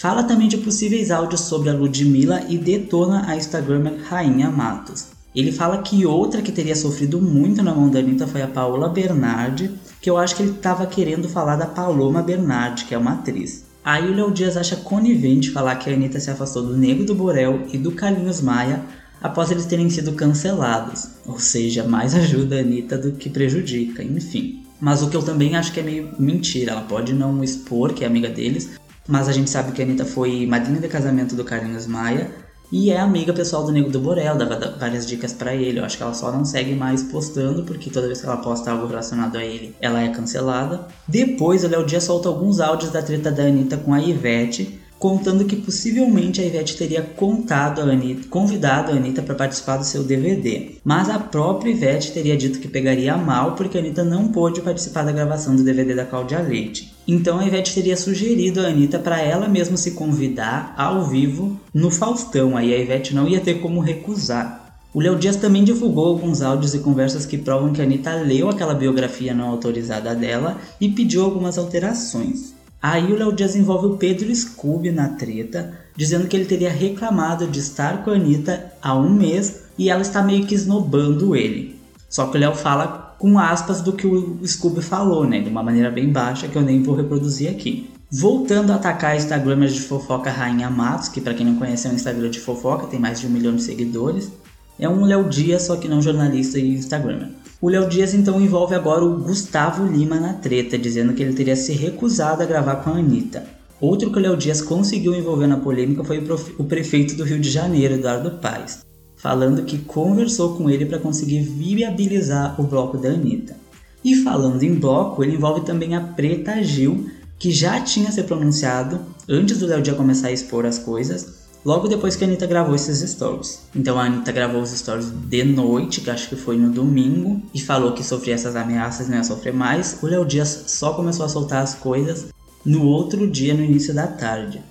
Fala 0.00 0.22
também 0.22 0.48
de 0.48 0.56
possíveis 0.56 1.10
áudios 1.10 1.42
sobre 1.42 1.68
a 1.68 1.74
Ludmilla 1.74 2.42
e 2.48 2.56
detona 2.56 3.26
a 3.26 3.36
Instagramer 3.36 3.98
Rainha 4.08 4.50
Matos. 4.50 5.08
Ele 5.36 5.52
fala 5.52 5.82
que 5.82 6.06
outra 6.06 6.40
que 6.40 6.50
teria 6.50 6.74
sofrido 6.74 7.20
muito 7.20 7.62
na 7.62 7.74
mão 7.74 7.90
da 7.90 7.98
Anitta 7.98 8.26
foi 8.26 8.40
a 8.40 8.48
Paola 8.48 8.88
Bernardi, 8.88 9.70
que 10.00 10.08
eu 10.08 10.16
acho 10.16 10.34
que 10.34 10.42
ele 10.42 10.52
estava 10.52 10.86
querendo 10.86 11.28
falar 11.28 11.56
da 11.56 11.66
Paloma 11.66 12.22
Bernardi, 12.22 12.86
que 12.86 12.94
é 12.94 12.98
uma 12.98 13.12
atriz. 13.12 13.66
Aí 13.84 14.10
o 14.10 14.14
Léo 14.14 14.30
Dias 14.30 14.56
acha 14.56 14.74
conivente 14.74 15.50
falar 15.50 15.76
que 15.76 15.90
a 15.90 15.92
Anitta 15.92 16.18
se 16.18 16.30
afastou 16.30 16.62
do 16.62 16.78
Nego 16.78 17.04
do 17.04 17.14
Borel 17.14 17.66
e 17.70 17.76
do 17.76 17.92
Carlinhos 17.92 18.40
Maia 18.40 18.82
após 19.22 19.50
eles 19.50 19.66
terem 19.66 19.90
sido 19.90 20.12
cancelados. 20.12 21.08
Ou 21.26 21.38
seja, 21.38 21.84
mais 21.84 22.14
ajuda 22.14 22.56
a 22.56 22.60
Anitta 22.60 22.96
do 22.96 23.12
que 23.12 23.28
prejudica, 23.28 24.02
enfim. 24.02 24.64
Mas 24.80 25.02
o 25.02 25.10
que 25.10 25.16
eu 25.16 25.22
também 25.22 25.56
acho 25.56 25.72
que 25.72 25.80
é 25.80 25.82
meio 25.82 26.08
mentira, 26.18 26.72
ela 26.72 26.80
pode 26.80 27.12
não 27.12 27.44
expor 27.44 27.92
que 27.92 28.02
é 28.02 28.06
amiga 28.06 28.30
deles, 28.30 28.70
mas 29.08 29.28
a 29.28 29.32
gente 29.32 29.50
sabe 29.50 29.72
que 29.72 29.82
a 29.82 29.84
Anitta 29.84 30.04
foi 30.04 30.46
madrinha 30.46 30.80
de 30.80 30.88
casamento 30.88 31.34
do 31.34 31.44
Carlinhos 31.44 31.86
Maia 31.86 32.30
e 32.72 32.90
é 32.90 33.00
amiga 33.00 33.32
pessoal 33.32 33.64
do 33.64 33.72
Nego 33.72 33.90
do 33.90 33.98
Borel, 33.98 34.36
dava 34.36 34.76
várias 34.78 35.04
dicas 35.04 35.32
para 35.32 35.52
ele. 35.52 35.80
Eu 35.80 35.84
acho 35.84 35.96
que 35.96 36.02
ela 36.04 36.14
só 36.14 36.30
não 36.30 36.44
segue 36.44 36.72
mais 36.76 37.02
postando, 37.02 37.64
porque 37.64 37.90
toda 37.90 38.06
vez 38.06 38.20
que 38.20 38.26
ela 38.26 38.36
posta 38.36 38.70
algo 38.70 38.86
relacionado 38.86 39.36
a 39.36 39.44
ele, 39.44 39.74
ela 39.80 40.00
é 40.00 40.08
cancelada. 40.10 40.86
Depois, 41.08 41.64
o 41.64 41.68
Léo 41.68 41.84
Dias 41.84 42.04
solta 42.04 42.28
alguns 42.28 42.60
áudios 42.60 42.92
da 42.92 43.02
treta 43.02 43.32
da 43.32 43.42
Anitta 43.42 43.76
com 43.76 43.92
a 43.92 44.00
Ivete, 44.00 44.79
contando 45.00 45.46
que 45.46 45.56
possivelmente 45.56 46.42
a 46.42 46.44
Ivete 46.44 46.76
teria 46.76 47.00
contado 47.00 47.80
a 47.80 47.84
Anitta, 47.84 48.28
convidado 48.28 48.92
a 48.92 48.94
Anitta 48.94 49.22
para 49.22 49.34
participar 49.34 49.78
do 49.78 49.84
seu 49.84 50.04
DVD. 50.04 50.72
Mas 50.84 51.08
a 51.08 51.18
própria 51.18 51.70
Ivete 51.70 52.12
teria 52.12 52.36
dito 52.36 52.58
que 52.58 52.68
pegaria 52.68 53.16
mal 53.16 53.54
porque 53.54 53.78
a 53.78 53.80
Anitta 53.80 54.04
não 54.04 54.28
pôde 54.28 54.60
participar 54.60 55.02
da 55.02 55.10
gravação 55.10 55.56
do 55.56 55.64
DVD 55.64 55.94
da 55.94 56.04
Cláudia 56.04 56.40
Leite. 56.40 56.92
Então 57.08 57.40
a 57.40 57.46
Ivete 57.46 57.74
teria 57.74 57.96
sugerido 57.96 58.60
a 58.60 58.64
Anitta 58.64 58.98
para 58.98 59.18
ela 59.18 59.48
mesma 59.48 59.78
se 59.78 59.92
convidar 59.92 60.74
ao 60.76 61.06
vivo 61.06 61.58
no 61.72 61.90
Faustão, 61.90 62.54
aí 62.54 62.74
a 62.74 62.78
Ivete 62.78 63.14
não 63.14 63.26
ia 63.26 63.40
ter 63.40 63.54
como 63.54 63.80
recusar. 63.80 64.76
O 64.92 65.00
Léo 65.00 65.16
Dias 65.16 65.36
também 65.36 65.64
divulgou 65.64 66.08
alguns 66.08 66.42
áudios 66.42 66.74
e 66.74 66.78
conversas 66.80 67.24
que 67.24 67.38
provam 67.38 67.72
que 67.72 67.80
a 67.80 67.84
Anitta 67.84 68.12
leu 68.16 68.50
aquela 68.50 68.74
biografia 68.74 69.32
não 69.32 69.48
autorizada 69.48 70.14
dela 70.14 70.58
e 70.78 70.90
pediu 70.90 71.24
algumas 71.24 71.56
alterações. 71.56 72.59
Aí 72.82 73.12
o 73.12 73.16
Léo 73.16 73.32
Dias 73.32 73.54
envolve 73.54 73.86
o 73.86 73.96
Pedro 73.96 74.34
Scooby 74.34 74.90
na 74.90 75.08
treta, 75.08 75.78
dizendo 75.94 76.26
que 76.26 76.34
ele 76.34 76.46
teria 76.46 76.70
reclamado 76.70 77.46
de 77.46 77.58
estar 77.58 78.02
com 78.02 78.10
a 78.10 78.14
Anitta 78.14 78.72
há 78.80 78.94
um 78.94 79.10
mês 79.10 79.64
e 79.76 79.90
ela 79.90 80.00
está 80.00 80.22
meio 80.22 80.46
que 80.46 80.54
esnobando 80.54 81.36
ele. 81.36 81.78
Só 82.08 82.26
que 82.26 82.36
o 82.38 82.40
Léo 82.40 82.54
fala 82.54 83.14
com 83.18 83.38
aspas 83.38 83.82
do 83.82 83.92
que 83.92 84.06
o 84.06 84.40
Scooby 84.46 84.80
falou, 84.80 85.26
né? 85.26 85.40
De 85.40 85.50
uma 85.50 85.62
maneira 85.62 85.90
bem 85.90 86.10
baixa 86.10 86.48
que 86.48 86.56
eu 86.56 86.62
nem 86.62 86.82
vou 86.82 86.94
reproduzir 86.94 87.50
aqui. 87.50 87.90
Voltando 88.10 88.72
a 88.72 88.76
atacar 88.76 89.14
Instagramers 89.14 89.74
de 89.74 89.82
fofoca 89.82 90.30
Rainha 90.30 90.70
Matos, 90.70 91.08
que 91.08 91.20
para 91.20 91.34
quem 91.34 91.46
não 91.46 91.56
conhece 91.56 91.86
é 91.86 91.90
um 91.90 91.94
Instagram 91.94 92.30
de 92.30 92.40
fofoca, 92.40 92.86
tem 92.86 92.98
mais 92.98 93.20
de 93.20 93.26
um 93.26 93.30
milhão 93.30 93.54
de 93.54 93.62
seguidores. 93.62 94.32
É 94.78 94.88
um 94.88 95.04
Léo 95.04 95.28
Dias, 95.28 95.62
só 95.62 95.76
que 95.76 95.86
não 95.86 96.00
jornalista 96.00 96.58
e 96.58 96.74
Instagramer. 96.74 97.28
O 97.62 97.68
Léo 97.68 97.86
Dias 97.90 98.14
então 98.14 98.40
envolve 98.40 98.74
agora 98.74 99.04
o 99.04 99.18
Gustavo 99.18 99.84
Lima 99.86 100.18
na 100.18 100.32
treta, 100.32 100.78
dizendo 100.78 101.12
que 101.12 101.22
ele 101.22 101.34
teria 101.34 101.54
se 101.54 101.74
recusado 101.74 102.42
a 102.42 102.46
gravar 102.46 102.76
com 102.76 102.88
a 102.88 102.94
Anitta. 102.94 103.44
Outro 103.78 104.10
que 104.10 104.18
o 104.18 104.22
Léo 104.22 104.34
Dias 104.34 104.62
conseguiu 104.62 105.14
envolver 105.14 105.46
na 105.46 105.58
polêmica 105.58 106.02
foi 106.02 106.26
o 106.58 106.64
prefeito 106.64 107.14
do 107.14 107.22
Rio 107.22 107.38
de 107.38 107.50
Janeiro, 107.50 107.94
Eduardo 107.94 108.30
Paes, 108.38 108.80
falando 109.14 109.62
que 109.64 109.76
conversou 109.76 110.56
com 110.56 110.70
ele 110.70 110.86
para 110.86 110.98
conseguir 110.98 111.42
viabilizar 111.42 112.58
o 112.58 112.64
bloco 112.64 112.96
da 112.96 113.10
Anitta. 113.10 113.54
E 114.02 114.16
falando 114.16 114.62
em 114.62 114.74
bloco, 114.74 115.22
ele 115.22 115.34
envolve 115.34 115.60
também 115.60 115.94
a 115.94 116.00
Preta 116.00 116.62
Gil, 116.62 117.10
que 117.38 117.50
já 117.50 117.78
tinha 117.82 118.10
se 118.10 118.22
pronunciado 118.22 119.00
antes 119.28 119.58
do 119.58 119.66
Léo 119.66 119.82
Dias 119.82 119.98
começar 119.98 120.28
a 120.28 120.32
expor 120.32 120.64
as 120.64 120.78
coisas, 120.78 121.39
logo 121.64 121.88
depois 121.88 122.16
que 122.16 122.24
a 122.24 122.26
Anitta 122.26 122.46
gravou 122.46 122.74
esses 122.74 122.98
stories. 123.10 123.60
Então 123.74 123.98
a 123.98 124.04
Anitta 124.04 124.32
gravou 124.32 124.62
os 124.62 124.70
stories 124.70 125.10
de 125.10 125.44
noite, 125.44 126.00
que 126.00 126.10
acho 126.10 126.28
que 126.28 126.36
foi 126.36 126.56
no 126.56 126.70
domingo, 126.70 127.42
e 127.54 127.60
falou 127.60 127.92
que 127.92 128.04
sofria 128.04 128.34
essas 128.34 128.56
ameaças, 128.56 129.08
não 129.08 129.16
ia 129.16 129.24
sofrer 129.24 129.52
mais. 129.52 129.98
O 130.02 130.06
Léo 130.06 130.24
Dias 130.24 130.64
só 130.68 130.94
começou 130.94 131.24
a 131.24 131.28
soltar 131.28 131.62
as 131.62 131.74
coisas 131.74 132.26
no 132.64 132.84
outro 132.84 133.28
dia, 133.28 133.54
no 133.54 133.64
início 133.64 133.94
da 133.94 134.06
tarde. 134.06 134.62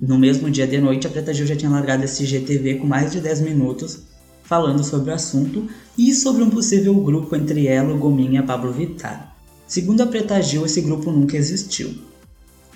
No 0.00 0.18
mesmo 0.18 0.50
dia 0.50 0.66
de 0.66 0.80
noite, 0.80 1.06
a 1.06 1.10
Preta 1.10 1.32
Gil 1.32 1.46
já 1.46 1.54
tinha 1.54 1.70
largado 1.70 2.04
esse 2.04 2.24
GTV 2.26 2.76
com 2.76 2.86
mais 2.86 3.12
de 3.12 3.20
10 3.20 3.40
minutos 3.40 4.00
falando 4.42 4.82
sobre 4.84 5.10
o 5.10 5.14
assunto 5.14 5.66
e 5.96 6.12
sobre 6.12 6.42
um 6.42 6.50
possível 6.50 6.94
grupo 6.94 7.34
entre 7.36 7.66
ela, 7.66 7.94
o 7.94 7.98
Gominha 7.98 8.40
e 8.40 8.42
Pablo 8.42 8.72
Vittar. 8.72 9.34
Segundo 9.66 10.02
a 10.02 10.06
Preta 10.06 10.42
Gil, 10.42 10.66
esse 10.66 10.80
grupo 10.80 11.10
nunca 11.10 11.36
existiu. 11.36 11.94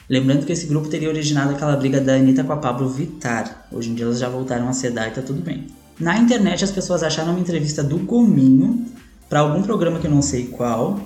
Lembrando 0.09 0.47
que 0.47 0.53
esse 0.53 0.67
grupo 0.67 0.89
teria 0.89 1.09
originado 1.09 1.53
aquela 1.53 1.77
briga 1.77 2.01
da 2.01 2.15
Anitta 2.15 2.45
com 2.45 2.53
a 2.53 2.57
Pablo 2.57 2.89
Vittar. 2.89 3.67
Hoje 3.73 3.91
em 3.91 3.95
dia 3.95 4.05
elas 4.05 4.21
já 4.21 4.29
voltaram 4.29 4.69
a 4.69 4.73
sedar 4.73 5.09
e 5.09 5.11
tá 5.11 5.21
tudo 5.21 5.43
bem. 5.43 5.67
Na 5.99 6.17
internet 6.17 6.63
as 6.63 6.71
pessoas 6.71 7.03
acharam 7.03 7.33
uma 7.33 7.41
entrevista 7.41 7.83
do 7.83 7.99
Gominho 7.99 8.87
para 9.29 9.41
algum 9.41 9.63
programa 9.63 9.99
que 9.99 10.07
eu 10.07 10.11
não 10.11 10.23
sei 10.23 10.47
qual, 10.47 11.01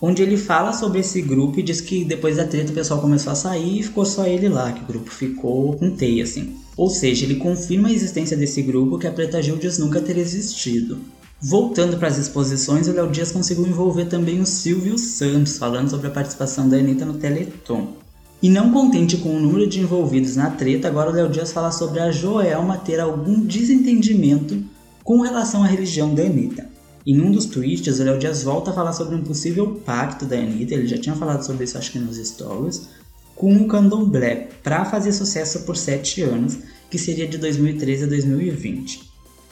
onde 0.00 0.22
ele 0.22 0.38
fala 0.38 0.72
sobre 0.72 1.00
esse 1.00 1.20
grupo 1.20 1.60
e 1.60 1.62
diz 1.62 1.80
que 1.80 2.04
depois 2.04 2.38
da 2.38 2.46
treta 2.46 2.72
o 2.72 2.74
pessoal 2.74 3.00
começou 3.00 3.32
a 3.32 3.36
sair 3.36 3.80
e 3.80 3.82
ficou 3.82 4.06
só 4.06 4.26
ele 4.26 4.48
lá, 4.48 4.72
que 4.72 4.82
o 4.82 4.86
grupo 4.86 5.10
ficou 5.10 5.76
com 5.76 5.90
teia 5.90 6.24
assim. 6.24 6.56
Ou 6.76 6.88
seja, 6.88 7.26
ele 7.26 7.36
confirma 7.36 7.88
a 7.88 7.92
existência 7.92 8.36
desse 8.36 8.62
grupo 8.62 8.98
que 8.98 9.06
a 9.06 9.12
Preta 9.12 9.42
Gil 9.42 9.56
diz 9.56 9.76
nunca 9.76 10.00
ter 10.00 10.16
existido. 10.16 11.00
Voltando 11.38 11.98
para 11.98 12.08
as 12.08 12.18
exposições, 12.18 12.88
o 12.88 12.92
Léo 12.92 13.10
Dias 13.10 13.32
conseguiu 13.32 13.66
envolver 13.66 14.06
também 14.06 14.40
o 14.40 14.46
Silvio 14.46 14.96
Santos, 14.96 15.58
falando 15.58 15.90
sobre 15.90 16.06
a 16.06 16.10
participação 16.10 16.68
da 16.68 16.76
Anitta 16.76 17.04
no 17.04 17.14
Teleton. 17.14 18.01
E 18.42 18.48
não 18.48 18.72
contente 18.72 19.16
com 19.18 19.36
o 19.36 19.40
número 19.40 19.68
de 19.68 19.78
envolvidos 19.78 20.34
na 20.34 20.50
treta, 20.50 20.88
agora 20.88 21.10
o 21.10 21.12
Léo 21.12 21.28
Dias 21.28 21.52
fala 21.52 21.70
sobre 21.70 22.00
a 22.00 22.10
Joelma 22.10 22.76
ter 22.76 22.98
algum 22.98 23.38
desentendimento 23.38 24.60
com 25.04 25.20
relação 25.20 25.62
à 25.62 25.66
religião 25.68 26.12
da 26.12 26.24
Anitta. 26.24 26.68
Em 27.06 27.20
um 27.20 27.30
dos 27.30 27.46
tweets, 27.46 28.00
o 28.00 28.02
Léo 28.02 28.18
Dias 28.18 28.42
volta 28.42 28.72
a 28.72 28.74
falar 28.74 28.94
sobre 28.94 29.14
um 29.14 29.22
possível 29.22 29.80
pacto 29.86 30.24
da 30.24 30.36
Anitta, 30.36 30.74
ele 30.74 30.88
já 30.88 30.98
tinha 30.98 31.14
falado 31.14 31.46
sobre 31.46 31.62
isso 31.62 31.78
acho 31.78 31.92
que 31.92 32.00
nos 32.00 32.16
stories, 32.16 32.88
com 33.36 33.54
o 33.54 33.68
candomblé 33.68 34.48
para 34.60 34.84
fazer 34.84 35.12
sucesso 35.12 35.60
por 35.60 35.76
7 35.76 36.22
anos, 36.22 36.58
que 36.90 36.98
seria 36.98 37.28
de 37.28 37.38
2013 37.38 38.04
a 38.04 38.06
2020. 38.08 39.02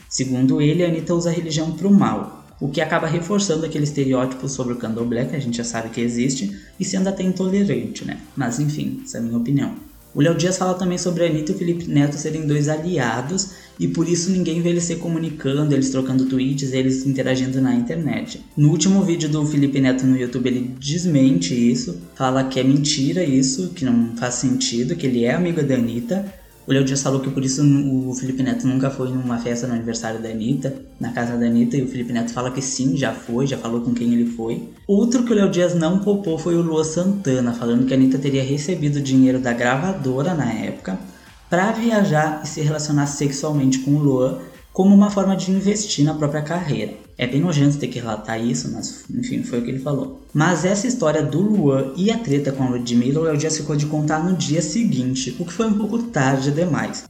Segundo 0.09 0.61
ele, 0.61 0.85
a 0.85 0.89
Anitta 0.89 1.15
usa 1.15 1.31
a 1.31 1.33
religião 1.33 1.71
para 1.71 1.87
o 1.87 1.95
mal, 1.95 2.40
o 2.61 2.69
que 2.69 2.81
acaba 2.81 3.07
reforçando 3.07 3.65
aquele 3.65 3.85
estereótipo 3.85 4.49
sobre 4.49 4.75
o 4.75 4.77
candomblé 4.77 5.25
que 5.25 5.35
a 5.35 5.41
gente 5.41 5.57
já 5.57 5.65
sabe 5.65 5.89
que 5.89 6.01
existe 6.01 6.55
e 6.79 6.85
sendo 6.85 7.09
até 7.09 7.23
intolerante, 7.23 8.05
né? 8.05 8.19
Mas 8.37 8.61
enfim, 8.61 9.01
essa 9.03 9.17
é 9.17 9.21
a 9.21 9.23
minha 9.23 9.39
opinião. 9.39 9.75
O 10.13 10.21
Léo 10.21 10.35
Dias 10.35 10.59
fala 10.59 10.75
também 10.75 10.99
sobre 10.99 11.25
a 11.25 11.29
Anitta 11.29 11.53
e 11.53 11.55
o 11.55 11.59
Felipe 11.59 11.87
Neto 11.87 12.17
serem 12.17 12.45
dois 12.45 12.69
aliados 12.69 13.53
e 13.79 13.87
por 13.87 14.09
isso 14.09 14.31
ninguém 14.31 14.61
vê 14.61 14.71
eles 14.71 14.83
se 14.83 14.97
comunicando, 14.97 15.73
eles 15.73 15.91
trocando 15.91 16.27
tweets, 16.27 16.73
eles 16.73 17.07
interagindo 17.07 17.61
na 17.61 17.73
internet. 17.75 18.45
No 18.57 18.71
último 18.71 19.05
vídeo 19.05 19.29
do 19.29 19.47
Felipe 19.47 19.81
Neto 19.81 20.05
no 20.05 20.19
YouTube 20.19 20.49
ele 20.49 20.75
desmente 20.81 21.55
isso, 21.55 21.97
fala 22.17 22.43
que 22.43 22.59
é 22.59 22.65
mentira 22.65 23.23
isso, 23.23 23.69
que 23.69 23.85
não 23.85 24.17
faz 24.17 24.35
sentido, 24.35 24.97
que 24.97 25.07
ele 25.07 25.25
é 25.25 25.33
amigo 25.33 25.63
da 25.63 25.77
Anitta 25.77 26.40
o 26.67 26.73
Léo 26.73 26.85
Dias 26.85 27.03
falou 27.03 27.21
que 27.21 27.31
por 27.31 27.45
isso 27.45 27.63
o 27.63 28.15
Felipe 28.15 28.43
Neto 28.43 28.67
nunca 28.67 28.91
foi 28.91 29.09
numa 29.09 29.39
festa 29.39 29.67
no 29.67 29.75
aniversário 29.75 30.21
da 30.21 30.29
Anitta, 30.29 30.75
na 31.01 31.13
casa 31.13 31.37
da 31.37 31.47
Anitta, 31.47 31.77
e 31.77 31.83
o 31.83 31.89
Felipe 31.89 32.13
Neto 32.13 32.33
fala 32.33 32.51
que 32.51 32.63
sim, 32.63 32.97
já 32.97 33.13
foi, 33.13 33.47
já 33.47 33.59
falou 33.59 33.81
com 33.81 33.95
quem 33.95 34.13
ele 34.13 34.27
foi. 34.27 34.69
Outro 34.87 35.25
que 35.25 35.33
o 35.33 35.35
Léo 35.35 35.51
Dias 35.51 35.75
não 35.75 35.99
popou 36.01 36.39
foi 36.39 36.55
o 36.55 36.63
Lua 36.63 36.85
Santana, 36.85 37.53
falando 37.53 37.87
que 37.87 37.95
a 37.95 37.97
Anitta 37.97 38.19
teria 38.19 38.45
recebido 38.45 39.01
dinheiro 39.01 39.39
da 39.39 39.53
gravadora 39.53 40.35
na 40.35 40.53
época 40.53 40.99
para 41.49 41.73
viajar 41.73 42.43
e 42.45 42.47
se 42.47 42.61
relacionar 42.61 43.07
sexualmente 43.07 43.81
com 43.81 43.97
o 43.97 43.99
Luan 43.99 44.39
como 44.81 44.95
uma 44.95 45.11
forma 45.11 45.37
de 45.37 45.51
investir 45.51 46.07
na 46.07 46.15
própria 46.15 46.41
carreira. 46.41 46.95
É 47.19 47.27
bem 47.27 47.43
nojento 47.43 47.77
ter 47.77 47.89
que 47.89 47.99
relatar 47.99 48.43
isso, 48.43 48.73
mas 48.73 49.05
enfim, 49.11 49.43
foi 49.43 49.59
o 49.59 49.63
que 49.63 49.71
ele 49.71 49.79
falou. 49.79 50.23
Mas 50.33 50.65
essa 50.65 50.87
história 50.87 51.23
do 51.23 51.39
Luan 51.39 51.93
e 51.99 52.11
a 52.11 52.17
treta 52.17 52.51
com 52.51 52.63
a 52.63 52.69
Ludmilla, 52.71 53.21
o 53.21 53.25
Léo 53.25 53.37
Dias 53.37 53.59
ficou 53.59 53.77
de 53.77 53.85
contar 53.85 54.25
no 54.25 54.35
dia 54.35 54.63
seguinte, 54.63 55.37
o 55.39 55.45
que 55.45 55.53
foi 55.53 55.67
um 55.67 55.75
pouco 55.75 56.05
tarde 56.05 56.51
demais. 56.51 57.05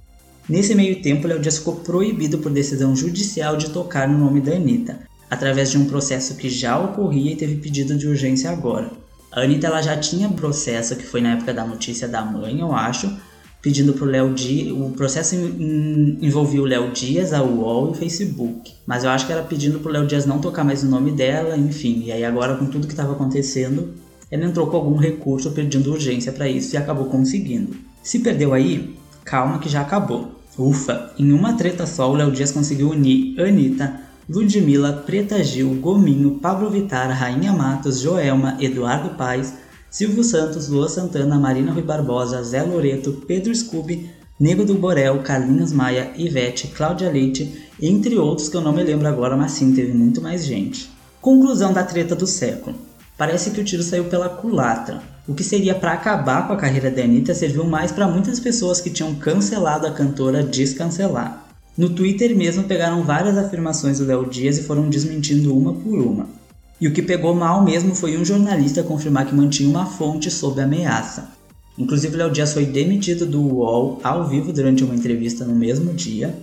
Nesse 0.48 0.74
meio 0.74 1.00
tempo, 1.00 1.28
Léo 1.28 1.38
Dias 1.38 1.58
ficou 1.58 1.76
proibido 1.76 2.38
por 2.38 2.50
decisão 2.50 2.96
judicial 2.96 3.56
de 3.56 3.70
tocar 3.70 4.08
no 4.08 4.18
nome 4.18 4.40
da 4.40 4.56
Anitta, 4.56 4.98
através 5.30 5.70
de 5.70 5.78
um 5.78 5.84
processo 5.84 6.34
que 6.34 6.50
já 6.50 6.76
ocorria 6.76 7.34
e 7.34 7.36
teve 7.36 7.54
pedido 7.54 7.96
de 7.96 8.08
urgência 8.08 8.50
agora. 8.50 8.90
A 9.30 9.42
Anitta 9.42 9.68
ela 9.68 9.80
já 9.80 9.96
tinha 9.96 10.28
processo, 10.28 10.96
que 10.96 11.06
foi 11.06 11.20
na 11.20 11.34
época 11.34 11.54
da 11.54 11.64
notícia 11.64 12.08
da 12.08 12.24
mãe, 12.24 12.58
eu 12.58 12.74
acho, 12.74 13.16
pedindo 13.62 13.92
pro 13.92 14.04
Léo 14.04 14.32
Dias. 14.32 14.72
O 14.72 14.90
processo 14.90 15.34
envolvia 15.34 16.62
o 16.62 16.66
Léo 16.66 16.90
Dias, 16.92 17.32
a 17.32 17.42
UOL 17.42 17.88
e 17.88 17.90
o 17.90 17.94
Facebook. 17.94 18.72
Mas 18.86 19.04
eu 19.04 19.10
acho 19.10 19.26
que 19.26 19.32
era 19.32 19.42
pedindo 19.42 19.80
pro 19.80 19.92
Léo 19.92 20.06
Dias 20.06 20.26
não 20.26 20.38
tocar 20.38 20.64
mais 20.64 20.82
o 20.82 20.86
nome 20.86 21.10
dela, 21.12 21.56
enfim. 21.56 22.04
E 22.06 22.12
aí 22.12 22.24
agora 22.24 22.56
com 22.56 22.66
tudo 22.66 22.86
que 22.86 22.92
estava 22.92 23.12
acontecendo, 23.12 23.90
ela 24.30 24.44
entrou 24.44 24.66
com 24.68 24.76
algum 24.76 24.96
recurso 24.96 25.50
pedindo 25.50 25.90
urgência 25.90 26.32
para 26.32 26.48
isso 26.48 26.74
e 26.74 26.78
acabou 26.78 27.06
conseguindo. 27.06 27.76
Se 28.02 28.20
perdeu 28.20 28.54
aí, 28.54 28.94
calma 29.24 29.58
que 29.58 29.68
já 29.68 29.80
acabou. 29.80 30.40
Ufa, 30.58 31.12
em 31.18 31.32
uma 31.32 31.54
treta 31.54 31.86
só 31.86 32.10
o 32.10 32.14
Léo 32.14 32.30
Dias 32.30 32.52
conseguiu 32.52 32.90
unir 32.90 33.40
Anitta, 33.40 34.00
Ludmilla, 34.28 34.92
Preta 34.92 35.42
Gil, 35.42 35.74
Gominho, 35.80 36.38
Pablo 36.40 36.70
Vittar, 36.70 37.10
Rainha 37.10 37.52
Matos, 37.52 38.00
Joelma, 38.00 38.56
Eduardo 38.60 39.10
Paes, 39.16 39.54
Silvio 39.90 40.23
Santos, 40.23 40.68
Lua 40.68 40.88
Santana, 40.88 41.37
Marina 41.37 41.73
Rui 41.73 41.82
Barbosa, 41.82 42.42
Zé 42.44 42.62
Loreto, 42.62 43.25
Pedro 43.26 43.52
Scooby, 43.52 44.09
Nego 44.38 44.64
do 44.64 44.75
Borel, 44.75 45.18
Carlinhos 45.18 45.73
Maia, 45.73 46.12
Ivete, 46.16 46.68
Cláudia 46.68 47.11
Leite, 47.11 47.68
entre 47.82 48.16
outros 48.16 48.49
que 48.49 48.56
eu 48.56 48.61
não 48.61 48.73
me 48.73 48.85
lembro 48.85 49.09
agora, 49.09 49.37
mas 49.37 49.50
sim, 49.50 49.75
teve 49.75 49.92
muito 49.92 50.23
mais 50.23 50.47
gente. 50.47 50.88
Conclusão 51.20 51.73
da 51.73 51.82
treta 51.82 52.14
do 52.14 52.26
século. 52.26 52.76
Parece 53.18 53.50
que 53.50 53.61
o 53.61 53.64
tiro 53.64 53.82
saiu 53.82 54.04
pela 54.04 54.28
culatra. 54.28 55.02
O 55.26 55.35
que 55.35 55.42
seria 55.42 55.75
para 55.75 55.92
acabar 55.92 56.47
com 56.47 56.52
a 56.52 56.56
carreira 56.56 56.90
da 56.90 57.02
Anitta 57.02 57.35
serviu 57.35 57.64
mais 57.64 57.90
para 57.90 58.09
muitas 58.09 58.38
pessoas 58.38 58.80
que 58.80 58.90
tinham 58.90 59.16
cancelado 59.16 59.87
a 59.87 59.92
cantora 59.92 60.42
descancelar. 60.42 61.47
No 61.76 61.90
Twitter 61.90 62.35
mesmo 62.37 62.62
pegaram 62.64 63.02
várias 63.02 63.37
afirmações 63.37 63.99
do 63.99 64.06
Léo 64.06 64.28
Dias 64.30 64.56
e 64.56 64.62
foram 64.62 64.88
desmentindo 64.88 65.56
uma 65.56 65.75
por 65.75 65.99
uma. 65.99 66.39
E 66.80 66.88
o 66.88 66.92
que 66.92 67.02
pegou 67.02 67.34
mal 67.34 67.62
mesmo 67.62 67.94
foi 67.94 68.16
um 68.16 68.25
jornalista 68.25 68.82
confirmar 68.82 69.26
que 69.26 69.34
mantinha 69.34 69.68
uma 69.68 69.84
fonte 69.84 70.30
sob 70.30 70.62
ameaça. 70.62 71.28
Inclusive, 71.76 72.16
Léo 72.16 72.30
Dias 72.30 72.54
foi 72.54 72.64
demitido 72.64 73.26
do 73.26 73.40
UOL 73.40 74.00
ao 74.02 74.26
vivo 74.26 74.50
durante 74.50 74.82
uma 74.82 74.94
entrevista 74.94 75.44
no 75.44 75.54
mesmo 75.54 75.92
dia. 75.92 76.34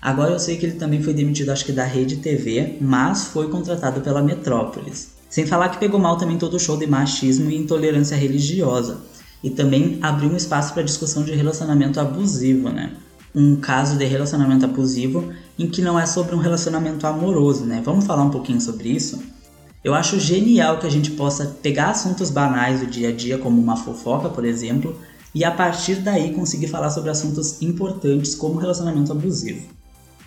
Agora 0.00 0.32
eu 0.32 0.38
sei 0.38 0.58
que 0.58 0.66
ele 0.66 0.76
também 0.76 1.02
foi 1.02 1.14
demitido, 1.14 1.50
acho 1.50 1.64
que 1.64 1.72
da 1.72 1.84
Rede 1.84 2.16
TV, 2.16 2.76
mas 2.80 3.24
foi 3.24 3.48
contratado 3.48 4.02
pela 4.02 4.22
Metrópolis. 4.22 5.12
Sem 5.30 5.46
falar 5.46 5.70
que 5.70 5.78
pegou 5.78 5.98
mal 5.98 6.18
também 6.18 6.36
todo 6.36 6.54
o 6.54 6.60
show 6.60 6.76
de 6.76 6.86
machismo 6.86 7.50
e 7.50 7.56
intolerância 7.56 8.16
religiosa. 8.16 8.98
E 9.42 9.48
também 9.48 9.98
abriu 10.02 10.30
um 10.30 10.36
espaço 10.36 10.74
para 10.74 10.82
discussão 10.82 11.22
de 11.22 11.32
relacionamento 11.32 11.98
abusivo, 11.98 12.68
né? 12.68 12.92
Um 13.34 13.56
caso 13.56 13.96
de 13.96 14.04
relacionamento 14.04 14.66
abusivo 14.66 15.32
em 15.58 15.66
que 15.66 15.80
não 15.80 15.98
é 15.98 16.04
sobre 16.04 16.34
um 16.34 16.38
relacionamento 16.38 17.06
amoroso, 17.06 17.64
né? 17.64 17.80
Vamos 17.82 18.04
falar 18.04 18.22
um 18.22 18.30
pouquinho 18.30 18.60
sobre 18.60 18.90
isso? 18.90 19.22
Eu 19.84 19.94
acho 19.94 20.20
genial 20.20 20.78
que 20.78 20.86
a 20.86 20.90
gente 20.90 21.10
possa 21.10 21.46
pegar 21.60 21.90
assuntos 21.90 22.30
banais 22.30 22.80
do 22.80 22.86
dia 22.86 23.08
a 23.08 23.12
dia, 23.12 23.36
como 23.36 23.60
uma 23.60 23.76
fofoca, 23.76 24.28
por 24.28 24.44
exemplo, 24.44 24.96
e 25.34 25.44
a 25.44 25.50
partir 25.50 25.96
daí 25.96 26.32
conseguir 26.32 26.68
falar 26.68 26.90
sobre 26.90 27.10
assuntos 27.10 27.60
importantes 27.60 28.34
como 28.34 28.60
relacionamento 28.60 29.10
abusivo. 29.10 29.66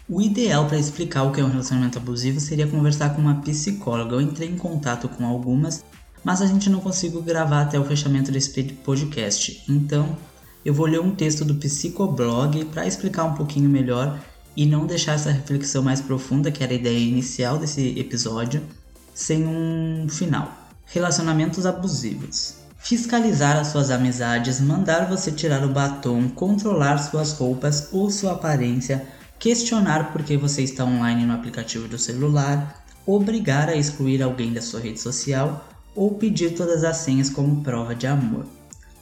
O 0.10 0.22
ideal 0.22 0.68
para 0.68 0.78
explicar 0.78 1.24
o 1.24 1.32
que 1.32 1.40
é 1.40 1.44
um 1.44 1.50
relacionamento 1.50 1.98
abusivo 1.98 2.40
seria 2.40 2.68
conversar 2.68 3.16
com 3.16 3.22
uma 3.22 3.42
psicóloga. 3.42 4.16
Eu 4.16 4.22
entrei 4.22 4.50
em 4.50 4.58
contato 4.58 5.08
com 5.08 5.26
algumas, 5.26 5.84
mas 6.24 6.42
a 6.42 6.48
gente 6.48 6.70
não 6.70 6.80
conseguiu 6.80 7.22
gravar 7.22 7.62
até 7.62 7.80
o 7.80 7.86
fechamento 7.86 8.32
desse 8.32 8.52
podcast. 8.84 9.64
Então, 9.70 10.18
eu 10.66 10.74
vou 10.74 10.86
ler 10.86 11.00
um 11.00 11.16
texto 11.16 11.46
do 11.46 11.56
Psicoblog 11.56 12.66
para 12.66 12.86
explicar 12.86 13.24
um 13.24 13.36
pouquinho 13.36 13.70
melhor 13.70 14.20
e 14.56 14.66
não 14.66 14.86
deixar 14.86 15.14
essa 15.14 15.32
reflexão 15.32 15.82
mais 15.82 16.02
profunda, 16.02 16.52
que 16.52 16.64
era 16.64 16.74
a 16.74 16.76
ideia 16.76 17.00
inicial 17.00 17.58
desse 17.58 17.98
episódio, 17.98 18.62
sem 19.16 19.48
um 19.48 20.08
final. 20.10 20.52
Relacionamentos 20.86 21.66
abusivos. 21.66 22.56
Fiscalizar 22.78 23.58
as 23.58 23.70
suas 23.70 23.90
amizades, 23.90 24.60
mandar 24.60 25.08
você 25.10 25.32
tirar 25.32 25.64
o 25.64 25.70
batom, 25.70 26.30
controlar 26.30 27.00
suas 27.00 27.32
roupas 27.32 27.88
ou 27.92 28.12
sua 28.12 28.34
aparência, 28.34 29.08
questionar 29.40 30.12
por 30.12 30.22
que 30.22 30.38
você 30.38 30.62
está 30.62 30.84
online 30.84 31.26
no 31.26 31.34
aplicativo 31.34 31.88
do 31.88 31.98
celular, 31.98 32.86
obrigar 33.06 33.70
a 33.70 33.76
excluir 33.76 34.22
alguém 34.22 34.54
da 34.54 34.62
sua 34.62 34.82
rede 34.82 35.00
social 35.00 35.68
ou 35.96 36.16
pedir 36.16 36.54
todas 36.54 36.84
as 36.84 36.98
senhas 36.98 37.30
como 37.30 37.64
prova 37.64 37.96
de 37.96 38.06
amor. 38.06 38.46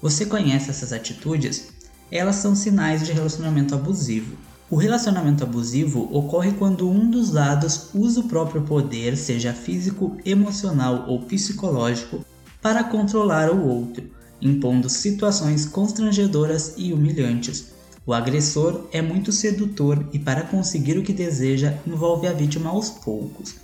Você 0.01 0.25
conhece 0.25 0.70
essas 0.70 0.93
atitudes? 0.93 1.70
Elas 2.12 2.36
são 2.36 2.55
sinais 2.55 3.05
de 3.05 3.12
relacionamento 3.12 3.74
abusivo. 3.74 4.38
O 4.70 4.75
relacionamento 4.75 5.43
abusivo 5.43 6.10
ocorre 6.12 6.53
quando 6.53 6.89
um 6.89 7.10
dos 7.10 7.32
lados 7.32 7.89
usa 7.93 8.22
o 8.22 8.27
próprio 8.27 8.62
poder, 8.62 9.15
seja 9.17 9.53
físico, 9.53 10.17
emocional 10.25 11.05
ou 11.08 11.22
psicológico, 11.22 12.25
para 12.62 12.84
controlar 12.84 13.51
o 13.51 13.67
outro, 13.67 14.10
impondo 14.41 14.89
situações 14.89 15.65
constrangedoras 15.65 16.74
e 16.77 16.93
humilhantes. 16.93 17.74
O 18.05 18.13
agressor 18.13 18.88
é 18.91 19.01
muito 19.01 19.32
sedutor 19.32 20.05
e, 20.12 20.20
para 20.20 20.43
conseguir 20.43 20.98
o 20.98 21.03
que 21.03 21.13
deseja, 21.13 21.77
envolve 21.86 22.27
a 22.27 22.34
vítima 22.34 22.70
aos 22.70 22.89
poucos. 22.89 23.55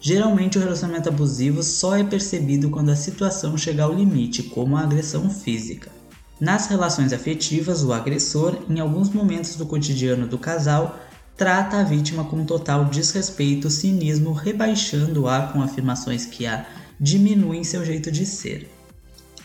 Geralmente, 0.00 0.56
o 0.56 0.60
relacionamento 0.60 1.08
abusivo 1.08 1.62
só 1.62 1.96
é 1.96 2.04
percebido 2.04 2.70
quando 2.70 2.90
a 2.90 2.96
situação 2.96 3.58
chega 3.58 3.82
ao 3.82 3.94
limite, 3.94 4.44
como 4.44 4.76
a 4.76 4.82
agressão 4.82 5.28
física. 5.28 5.97
Nas 6.40 6.68
relações 6.68 7.12
afetivas, 7.12 7.82
o 7.82 7.92
agressor, 7.92 8.58
em 8.70 8.78
alguns 8.78 9.10
momentos 9.10 9.56
do 9.56 9.66
cotidiano 9.66 10.24
do 10.24 10.38
casal, 10.38 10.96
trata 11.36 11.78
a 11.78 11.82
vítima 11.82 12.22
com 12.24 12.44
total 12.44 12.84
desrespeito, 12.84 13.68
cinismo, 13.68 14.32
rebaixando-a 14.32 15.48
com 15.48 15.60
afirmações 15.60 16.24
que 16.24 16.46
a 16.46 16.64
diminuem 17.00 17.64
seu 17.64 17.84
jeito 17.84 18.10
de 18.12 18.24
ser. 18.24 18.70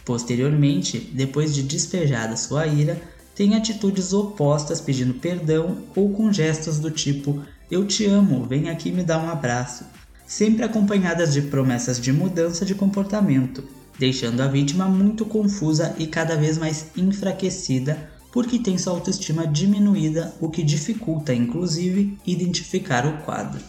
Posteriormente, 0.06 1.00
depois 1.00 1.56
de 1.56 1.64
despejada 1.64 2.38
sua 2.38 2.68
ira, 2.68 3.02
tem 3.34 3.56
atitudes 3.56 4.14
opostas 4.14 4.80
pedindo 4.80 5.16
perdão 5.16 5.80
ou 5.96 6.14
com 6.14 6.32
gestos 6.32 6.78
do 6.78 6.92
tipo 6.92 7.42
eu 7.72 7.88
te 7.88 8.06
amo, 8.06 8.46
vem 8.46 8.70
aqui 8.70 8.92
me 8.92 9.02
dar 9.02 9.18
um 9.18 9.30
abraço, 9.30 9.84
sempre 10.28 10.64
acompanhadas 10.64 11.34
de 11.34 11.42
promessas 11.42 12.00
de 12.00 12.14
mudança 12.14 12.64
de 12.64 12.76
comportamento 12.76 13.64
deixando 13.98 14.42
a 14.42 14.48
vítima 14.48 14.86
muito 14.86 15.26
confusa 15.26 15.96
e 15.98 16.08
cada 16.08 16.36
vez 16.36 16.58
mais 16.58 16.88
enfraquecida 16.98 18.12
porque 18.34 18.58
tem 18.58 18.80
sua 18.80 18.94
autoestima 18.94 19.46
diminuída, 19.46 20.34
o 20.42 20.50
que 20.50 20.64
dificulta, 20.64 21.36
inclusive, 21.36 22.18
identificar 22.26 23.06
o 23.06 23.20
quadro. 23.20 23.62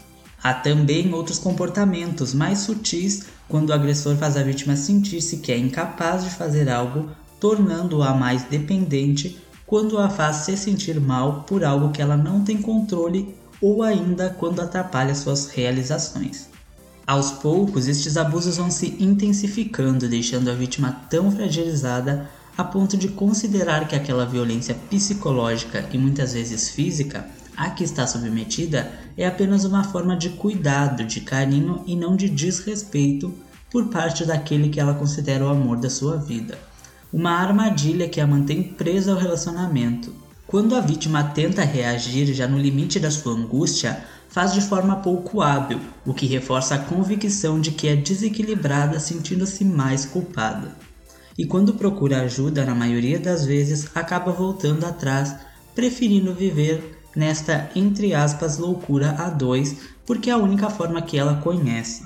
Há 0.43 0.55
também 0.55 1.13
outros 1.13 1.39
comportamentos 1.39 2.33
mais 2.33 2.61
sutis 2.61 3.27
quando 3.47 3.69
o 3.69 3.73
agressor 3.75 4.17
faz 4.17 4.39
a 4.39 4.43
vítima 4.43 4.75
sentir-se 4.75 5.37
que 5.37 5.53
é 5.53 5.59
incapaz 5.59 6.25
de 6.25 6.31
fazer 6.31 6.71
algo, 6.71 7.11
tornando-a 7.39 8.15
mais 8.15 8.45
dependente 8.45 9.39
quando 9.67 9.99
a 9.99 10.09
faz 10.09 10.37
se 10.37 10.57
sentir 10.57 10.99
mal 10.99 11.45
por 11.47 11.63
algo 11.63 11.91
que 11.91 12.01
ela 12.01 12.17
não 12.17 12.43
tem 12.43 12.57
controle 12.57 13.35
ou 13.61 13.83
ainda 13.83 14.31
quando 14.31 14.61
atrapalha 14.61 15.15
suas 15.15 15.49
realizações. 15.49 16.54
Aos 17.07 17.33
poucos, 17.33 17.87
estes 17.87 18.17
abusos 18.17 18.57
vão 18.57 18.71
se 18.71 18.97
intensificando, 18.99 20.09
deixando 20.09 20.51
a 20.51 20.55
vítima 20.55 20.91
tão 21.11 21.31
fragilizada 21.31 22.31
a 22.57 22.65
ponto 22.65 22.97
de 22.97 23.09
considerar 23.09 23.87
que 23.87 23.95
aquela 23.95 24.25
violência 24.25 24.75
psicológica 24.89 25.87
e 25.93 25.99
muitas 25.99 26.33
vezes 26.33 26.71
física 26.71 27.29
a 27.57 27.69
que 27.71 27.85
está 27.85 28.07
submetida 28.07 28.91
é 29.17 29.27
apenas 29.27 29.65
uma 29.65 29.85
forma 29.85 30.17
de 30.17 30.31
cuidado, 30.31 31.05
de 31.05 31.21
carinho 31.21 31.83
e 31.87 31.95
não 31.95 32.17
de 32.17 32.29
desrespeito 32.29 33.35
por 33.71 33.89
parte 33.89 34.25
daquele 34.25 34.71
que 34.71 34.81
ela 34.81 34.95
considera 34.95 35.45
o 35.45 35.49
amor 35.49 35.77
da 35.77 35.91
sua 35.91 36.17
vida. 36.17 36.59
Uma 37.13 37.33
armadilha 37.33 38.09
que 38.09 38.21
a 38.21 38.27
mantém 38.27 38.63
presa 38.63 39.13
ao 39.13 39.19
relacionamento. 39.19 40.15
Quando 40.47 40.75
a 40.75 40.81
vítima 40.81 41.23
tenta 41.23 41.63
reagir 41.63 42.33
já 42.33 42.47
no 42.47 42.59
limite 42.59 42.99
da 42.99 43.11
sua 43.11 43.35
angústia, 43.35 44.05
faz 44.35 44.53
de 44.53 44.61
forma 44.61 44.97
pouco 44.97 45.41
hábil, 45.41 45.81
o 46.05 46.13
que 46.13 46.27
reforça 46.27 46.75
a 46.75 46.79
convicção 46.79 47.61
de 47.61 47.71
que 47.71 47.87
é 47.87 47.95
desequilibrada, 47.95 48.99
sentindo-se 48.99 49.65
mais 49.65 50.05
culpada. 50.05 50.75
E 51.39 51.47
quando 51.47 51.75
procura 51.75 52.23
ajuda, 52.23 52.65
na 52.65 52.75
maioria 52.75 53.21
das 53.21 53.47
vezes, 53.47 53.89
acaba 53.95 54.33
voltando 54.33 54.85
atrás, 54.85 55.37
preferindo 55.73 56.35
viver 56.35 57.01
nesta 57.15 57.71
entre 57.77 58.13
aspas 58.13 58.59
loucura 58.59 59.13
a 59.13 59.31
dois, 59.31 59.77
porque 60.05 60.31
é 60.31 60.33
a 60.33 60.37
única 60.37 60.69
forma 60.69 61.01
que 61.01 61.17
ela 61.17 61.37
conhece. 61.37 62.05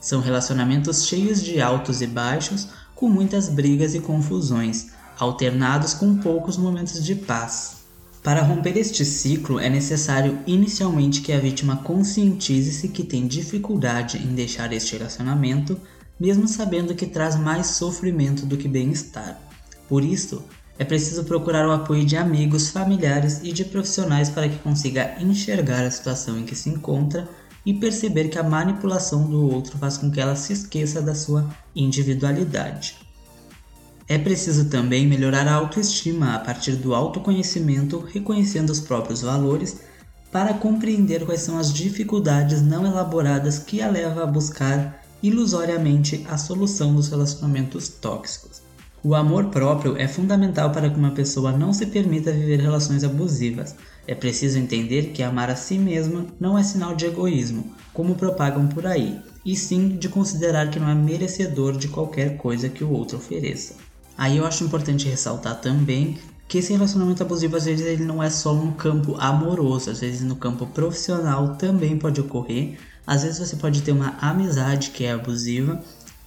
São 0.00 0.22
relacionamentos 0.22 1.06
cheios 1.06 1.42
de 1.42 1.60
altos 1.60 2.00
e 2.00 2.06
baixos, 2.06 2.68
com 2.94 3.06
muitas 3.06 3.50
brigas 3.50 3.94
e 3.94 4.00
confusões, 4.00 4.92
alternados 5.18 5.92
com 5.92 6.16
poucos 6.16 6.56
momentos 6.56 7.04
de 7.04 7.14
paz. 7.14 7.85
Para 8.26 8.42
romper 8.42 8.76
este 8.76 9.04
ciclo, 9.04 9.60
é 9.60 9.70
necessário 9.70 10.40
inicialmente 10.48 11.20
que 11.20 11.32
a 11.32 11.38
vítima 11.38 11.76
conscientize-se 11.76 12.88
que 12.88 13.04
tem 13.04 13.24
dificuldade 13.24 14.18
em 14.18 14.34
deixar 14.34 14.72
este 14.72 14.96
relacionamento, 14.96 15.80
mesmo 16.18 16.48
sabendo 16.48 16.92
que 16.96 17.06
traz 17.06 17.36
mais 17.36 17.68
sofrimento 17.68 18.44
do 18.44 18.56
que 18.56 18.66
bem-estar. 18.66 19.40
Por 19.88 20.02
isso, 20.02 20.42
é 20.76 20.84
preciso 20.84 21.22
procurar 21.22 21.68
o 21.68 21.70
apoio 21.70 22.04
de 22.04 22.16
amigos, 22.16 22.68
familiares 22.68 23.42
e 23.44 23.52
de 23.52 23.64
profissionais 23.64 24.28
para 24.28 24.48
que 24.48 24.58
consiga 24.58 25.14
enxergar 25.20 25.84
a 25.84 25.90
situação 25.92 26.36
em 26.36 26.44
que 26.44 26.56
se 26.56 26.68
encontra 26.68 27.28
e 27.64 27.74
perceber 27.74 28.28
que 28.28 28.40
a 28.40 28.42
manipulação 28.42 29.30
do 29.30 29.48
outro 29.48 29.78
faz 29.78 29.96
com 29.98 30.10
que 30.10 30.20
ela 30.20 30.34
se 30.34 30.52
esqueça 30.52 31.00
da 31.00 31.14
sua 31.14 31.48
individualidade. 31.76 33.05
É 34.08 34.16
preciso 34.16 34.70
também 34.70 35.04
melhorar 35.04 35.48
a 35.48 35.54
autoestima 35.54 36.34
a 36.34 36.38
partir 36.38 36.76
do 36.76 36.94
autoconhecimento, 36.94 37.98
reconhecendo 37.98 38.70
os 38.70 38.78
próprios 38.78 39.22
valores, 39.22 39.80
para 40.30 40.54
compreender 40.54 41.24
quais 41.24 41.40
são 41.40 41.58
as 41.58 41.72
dificuldades 41.72 42.62
não 42.62 42.86
elaboradas 42.86 43.58
que 43.58 43.82
a 43.82 43.90
leva 43.90 44.22
a 44.22 44.26
buscar 44.26 45.02
ilusoriamente 45.20 46.24
a 46.28 46.38
solução 46.38 46.94
dos 46.94 47.08
relacionamentos 47.08 47.88
tóxicos. 47.88 48.62
O 49.02 49.14
amor 49.14 49.46
próprio 49.46 49.96
é 49.96 50.06
fundamental 50.06 50.70
para 50.70 50.88
que 50.88 50.98
uma 50.98 51.10
pessoa 51.10 51.50
não 51.50 51.72
se 51.72 51.86
permita 51.86 52.32
viver 52.32 52.60
relações 52.60 53.02
abusivas. 53.02 53.74
É 54.06 54.14
preciso 54.14 54.58
entender 54.58 55.12
que 55.12 55.22
amar 55.22 55.50
a 55.50 55.56
si 55.56 55.78
mesma 55.78 56.26
não 56.38 56.56
é 56.56 56.62
sinal 56.62 56.94
de 56.94 57.06
egoísmo, 57.06 57.72
como 57.92 58.14
propagam 58.14 58.68
por 58.68 58.86
aí, 58.86 59.18
e 59.44 59.56
sim 59.56 59.88
de 59.96 60.08
considerar 60.08 60.70
que 60.70 60.78
não 60.78 60.88
é 60.88 60.94
merecedor 60.94 61.76
de 61.76 61.88
qualquer 61.88 62.36
coisa 62.36 62.68
que 62.68 62.84
o 62.84 62.90
outro 62.90 63.16
ofereça. 63.16 63.85
Aí 64.16 64.38
eu 64.38 64.46
acho 64.46 64.64
importante 64.64 65.08
ressaltar 65.08 65.60
também 65.60 66.18
que 66.48 66.58
esse 66.58 66.72
relacionamento 66.72 67.22
abusivo 67.22 67.56
às 67.56 67.64
vezes 67.64 67.84
ele 67.86 68.04
não 68.04 68.22
é 68.22 68.30
só 68.30 68.54
no 68.54 68.72
campo 68.72 69.16
amoroso, 69.18 69.90
às 69.90 70.00
vezes 70.00 70.22
no 70.22 70.36
campo 70.36 70.66
profissional 70.66 71.56
também 71.56 71.98
pode 71.98 72.20
ocorrer. 72.20 72.78
Às 73.06 73.22
vezes 73.22 73.38
você 73.38 73.56
pode 73.56 73.82
ter 73.82 73.92
uma 73.92 74.16
amizade 74.20 74.90
que 74.90 75.04
é 75.04 75.12
abusiva 75.12 75.80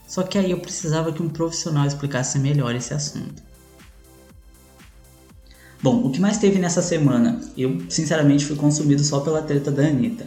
só 0.10 0.24
que 0.24 0.40
aí 0.40 0.50
eu 0.50 0.60
precisava 0.60 1.12
que 1.12 1.22
um 1.22 1.30
profissional 1.30 1.86
explicasse 1.86 2.40
melhor 2.40 2.74
esse 2.74 2.96
assunto. 2.96 3.44
Bom, 5.84 6.08
o 6.08 6.12
que 6.12 6.20
mais 6.20 6.40
teve 6.40 6.58
nessa 6.58 6.82
semana? 6.82 7.40
Eu, 7.56 7.80
sinceramente, 7.88 8.44
fui 8.44 8.56
consumido 8.56 9.04
só 9.04 9.20
pela 9.20 9.44
treta 9.44 9.70
da 9.70 9.84
Anitta. 9.84 10.26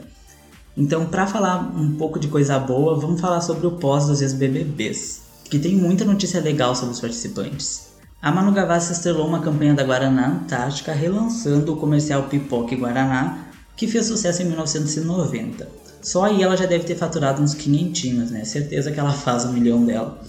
Então, 0.76 1.06
para 1.06 1.26
falar 1.26 1.76
um 1.76 1.96
pouco 1.96 2.20
de 2.20 2.28
coisa 2.28 2.60
boa, 2.60 2.98
vamos 2.98 3.20
falar 3.20 3.40
sobre 3.40 3.66
o 3.66 3.72
pós 3.72 4.06
dos 4.06 4.22
ex-BBBs, 4.22 5.22
que 5.52 5.58
tem 5.58 5.76
muita 5.76 6.02
notícia 6.02 6.40
legal 6.40 6.74
sobre 6.74 6.94
os 6.94 7.00
participantes. 7.00 7.88
A 8.22 8.32
Manu 8.32 8.52
Gavassi 8.52 8.94
estrelou 8.94 9.26
uma 9.26 9.42
campanha 9.42 9.74
da 9.74 9.84
Guaraná 9.84 10.28
Antártica 10.28 10.94
relançando 10.94 11.74
o 11.74 11.76
comercial 11.76 12.22
Pipoca 12.22 12.74
Guaraná, 12.74 13.48
que 13.76 13.86
fez 13.86 14.06
sucesso 14.06 14.40
em 14.40 14.46
1990. 14.46 15.68
Só 16.00 16.24
aí 16.24 16.42
ela 16.42 16.56
já 16.56 16.64
deve 16.64 16.84
ter 16.84 16.94
faturado 16.94 17.42
uns 17.42 17.52
quinhentinhos, 17.52 18.30
né? 18.30 18.46
Certeza 18.46 18.90
que 18.90 18.98
ela 18.98 19.12
faz 19.12 19.44
um 19.44 19.52
milhão 19.52 19.84
dela. 19.84 20.22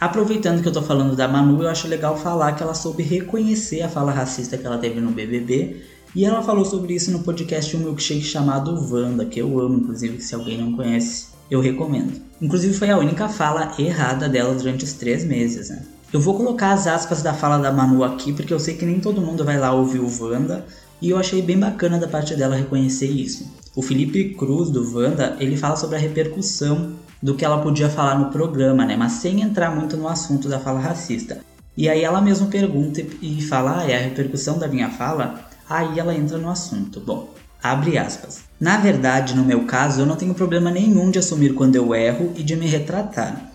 Aproveitando 0.00 0.62
que 0.62 0.68
eu 0.68 0.72
tô 0.72 0.80
falando 0.80 1.14
da 1.14 1.28
Manu, 1.28 1.62
eu 1.62 1.68
acho 1.68 1.86
legal 1.86 2.16
falar 2.16 2.52
que 2.52 2.62
ela 2.62 2.72
soube 2.72 3.02
reconhecer 3.02 3.82
a 3.82 3.88
fala 3.90 4.10
racista 4.10 4.56
que 4.56 4.66
ela 4.66 4.78
teve 4.78 4.98
no 4.98 5.10
BBB 5.10 5.82
e 6.16 6.24
ela 6.24 6.42
falou 6.42 6.64
sobre 6.64 6.94
isso 6.94 7.10
no 7.10 7.18
podcast 7.18 7.76
Um 7.76 7.80
Milkshake 7.80 8.22
chamado 8.22 8.74
Wanda, 8.90 9.26
que 9.26 9.42
eu 9.42 9.60
amo, 9.60 9.76
inclusive, 9.76 10.22
se 10.22 10.34
alguém 10.34 10.56
não 10.56 10.72
conhece, 10.72 11.29
eu 11.50 11.60
recomendo. 11.60 12.20
Inclusive 12.40 12.74
foi 12.74 12.90
a 12.90 12.98
única 12.98 13.28
fala 13.28 13.74
errada 13.78 14.28
dela 14.28 14.54
durante 14.54 14.84
os 14.84 14.92
três 14.92 15.24
meses, 15.24 15.68
né? 15.68 15.82
Eu 16.12 16.20
vou 16.20 16.36
colocar 16.36 16.72
as 16.72 16.86
aspas 16.86 17.22
da 17.22 17.32
fala 17.32 17.58
da 17.58 17.70
Manu 17.72 18.02
aqui, 18.02 18.32
porque 18.32 18.52
eu 18.52 18.58
sei 18.58 18.74
que 18.74 18.84
nem 18.84 18.98
todo 18.98 19.20
mundo 19.20 19.44
vai 19.44 19.58
lá 19.58 19.72
ouvir 19.72 20.00
o 20.00 20.10
Wanda, 20.20 20.64
e 21.00 21.10
eu 21.10 21.16
achei 21.16 21.40
bem 21.40 21.58
bacana 21.58 21.98
da 21.98 22.08
parte 22.08 22.34
dela 22.34 22.56
reconhecer 22.56 23.06
isso. 23.06 23.48
O 23.74 23.82
Felipe 23.82 24.34
Cruz 24.34 24.70
do 24.70 24.96
Wanda, 24.96 25.36
ele 25.38 25.56
fala 25.56 25.76
sobre 25.76 25.96
a 25.96 25.98
repercussão 26.00 26.94
do 27.22 27.34
que 27.34 27.44
ela 27.44 27.62
podia 27.62 27.88
falar 27.88 28.18
no 28.18 28.30
programa, 28.30 28.84
né? 28.84 28.96
Mas 28.96 29.12
sem 29.12 29.40
entrar 29.40 29.74
muito 29.74 29.96
no 29.96 30.08
assunto 30.08 30.48
da 30.48 30.58
fala 30.58 30.80
racista. 30.80 31.38
E 31.76 31.88
aí 31.88 32.02
ela 32.02 32.20
mesma 32.20 32.48
pergunta 32.48 33.00
e 33.22 33.40
fala, 33.42 33.80
ah, 33.80 33.90
é 33.90 33.96
a 33.96 34.00
repercussão 34.00 34.58
da 34.58 34.66
minha 34.66 34.90
fala? 34.90 35.48
Aí 35.68 35.98
ela 35.98 36.14
entra 36.14 36.36
no 36.36 36.50
assunto. 36.50 37.00
Bom, 37.00 37.32
abre 37.62 37.98
aspas. 37.98 38.40
Na 38.60 38.76
verdade, 38.76 39.34
no 39.34 39.44
meu 39.44 39.64
caso, 39.64 40.00
eu 40.00 40.06
não 40.06 40.16
tenho 40.16 40.34
problema 40.34 40.70
nenhum 40.70 41.10
de 41.10 41.18
assumir 41.18 41.54
quando 41.54 41.76
eu 41.76 41.94
erro 41.94 42.32
e 42.36 42.42
de 42.42 42.56
me 42.56 42.66
retratar. 42.66 43.50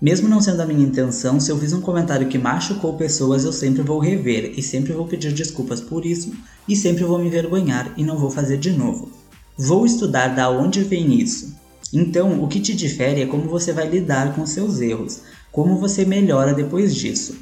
Mesmo 0.00 0.28
não 0.28 0.42
sendo 0.42 0.60
a 0.60 0.66
minha 0.66 0.86
intenção, 0.86 1.40
se 1.40 1.50
eu 1.50 1.58
fiz 1.58 1.72
um 1.72 1.80
comentário 1.80 2.28
que 2.28 2.36
machucou 2.36 2.98
pessoas, 2.98 3.44
eu 3.44 3.52
sempre 3.52 3.82
vou 3.82 3.98
rever 3.98 4.52
e 4.56 4.62
sempre 4.62 4.92
vou 4.92 5.06
pedir 5.06 5.32
desculpas 5.32 5.80
por 5.80 6.04
isso 6.04 6.34
e 6.68 6.76
sempre 6.76 7.04
vou 7.04 7.18
me 7.18 7.28
envergonhar 7.28 7.94
e 7.96 8.04
não 8.04 8.18
vou 8.18 8.30
fazer 8.30 8.58
de 8.58 8.70
novo. 8.70 9.10
Vou 9.56 9.86
estudar 9.86 10.28
da 10.28 10.50
onde 10.50 10.82
vem 10.82 11.18
isso. 11.18 11.56
Então, 11.92 12.42
o 12.42 12.48
que 12.48 12.60
te 12.60 12.74
difere 12.74 13.22
é 13.22 13.26
como 13.26 13.48
você 13.48 13.72
vai 13.72 13.88
lidar 13.88 14.34
com 14.34 14.44
seus 14.44 14.80
erros, 14.80 15.20
como 15.50 15.78
você 15.78 16.04
melhora 16.04 16.52
depois 16.52 16.94
disso. 16.94 17.36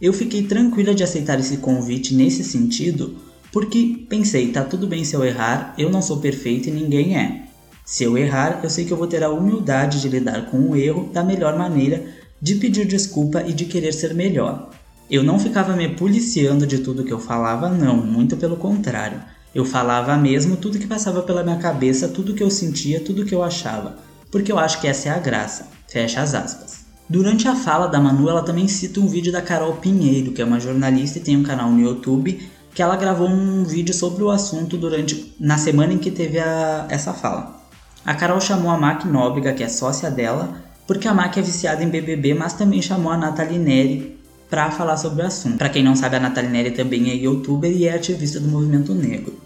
Eu 0.00 0.12
fiquei 0.12 0.44
tranquila 0.44 0.94
de 0.94 1.02
aceitar 1.02 1.38
esse 1.38 1.58
convite 1.58 2.14
nesse 2.14 2.42
sentido, 2.42 3.16
porque 3.52 4.06
pensei, 4.08 4.52
tá 4.52 4.62
tudo 4.62 4.86
bem 4.86 5.04
se 5.04 5.14
eu 5.14 5.24
errar, 5.24 5.74
eu 5.78 5.90
não 5.90 6.02
sou 6.02 6.18
perfeito 6.18 6.68
e 6.68 6.72
ninguém 6.72 7.16
é. 7.16 7.44
Se 7.84 8.04
eu 8.04 8.18
errar, 8.18 8.60
eu 8.62 8.68
sei 8.68 8.84
que 8.84 8.92
eu 8.92 8.96
vou 8.96 9.06
ter 9.06 9.24
a 9.24 9.30
humildade 9.30 10.00
de 10.00 10.08
lidar 10.08 10.46
com 10.50 10.58
o 10.58 10.76
erro 10.76 11.10
da 11.12 11.24
melhor 11.24 11.56
maneira, 11.56 12.04
de 12.40 12.56
pedir 12.56 12.86
desculpa 12.86 13.42
e 13.46 13.52
de 13.52 13.64
querer 13.64 13.92
ser 13.92 14.14
melhor. 14.14 14.70
Eu 15.10 15.22
não 15.22 15.38
ficava 15.38 15.74
me 15.74 15.88
policiando 15.88 16.66
de 16.66 16.80
tudo 16.80 17.02
que 17.02 17.12
eu 17.12 17.18
falava, 17.18 17.70
não, 17.70 17.96
muito 17.96 18.36
pelo 18.36 18.56
contrário. 18.56 19.22
Eu 19.54 19.64
falava 19.64 20.14
mesmo 20.18 20.56
tudo 20.56 20.78
que 20.78 20.86
passava 20.86 21.22
pela 21.22 21.42
minha 21.42 21.56
cabeça, 21.56 22.08
tudo 22.08 22.34
que 22.34 22.42
eu 22.42 22.50
sentia, 22.50 23.00
tudo 23.00 23.24
que 23.24 23.34
eu 23.34 23.42
achava, 23.42 23.96
porque 24.30 24.52
eu 24.52 24.58
acho 24.58 24.80
que 24.80 24.86
essa 24.86 25.08
é 25.08 25.12
a 25.12 25.18
graça. 25.18 25.68
Fecha 25.88 26.20
as 26.20 26.34
aspas. 26.34 26.86
Durante 27.08 27.48
a 27.48 27.56
fala 27.56 27.86
da 27.86 27.98
Manu, 27.98 28.28
ela 28.28 28.42
também 28.42 28.68
cita 28.68 29.00
um 29.00 29.08
vídeo 29.08 29.32
da 29.32 29.40
Carol 29.40 29.76
Pinheiro, 29.76 30.32
que 30.32 30.42
é 30.42 30.44
uma 30.44 30.60
jornalista 30.60 31.18
e 31.18 31.22
tem 31.22 31.38
um 31.38 31.42
canal 31.42 31.70
no 31.70 31.80
YouTube, 31.80 32.38
que 32.74 32.82
ela 32.82 32.96
gravou 32.96 33.28
um 33.28 33.64
vídeo 33.64 33.94
sobre 33.94 34.22
o 34.22 34.30
assunto 34.30 34.76
durante 34.76 35.34
na 35.38 35.58
semana 35.58 35.92
em 35.92 35.98
que 35.98 36.10
teve 36.10 36.38
a, 36.38 36.86
essa 36.88 37.12
fala. 37.12 37.58
A 38.04 38.14
Carol 38.14 38.40
chamou 38.40 38.70
a 38.70 38.78
Mac 38.78 39.04
Nóbrega, 39.04 39.52
que 39.52 39.62
é 39.62 39.68
sócia 39.68 40.10
dela, 40.10 40.62
porque 40.86 41.06
a 41.06 41.14
Mac 41.14 41.36
é 41.36 41.42
viciada 41.42 41.82
em 41.82 41.88
BBB, 41.88 42.34
mas 42.34 42.54
também 42.54 42.80
chamou 42.80 43.12
a 43.12 43.16
Nathalie 43.16 43.58
Neri 43.58 44.18
para 44.48 44.70
falar 44.70 44.96
sobre 44.96 45.22
o 45.22 45.26
assunto. 45.26 45.58
Para 45.58 45.68
quem 45.68 45.82
não 45.82 45.94
sabe, 45.94 46.16
a 46.16 46.20
Nathalie 46.20 46.50
Neri 46.50 46.70
também 46.70 47.10
é 47.10 47.14
youtuber 47.14 47.70
e 47.70 47.86
é 47.86 47.94
ativista 47.94 48.40
do 48.40 48.48
movimento 48.48 48.94
negro. 48.94 49.38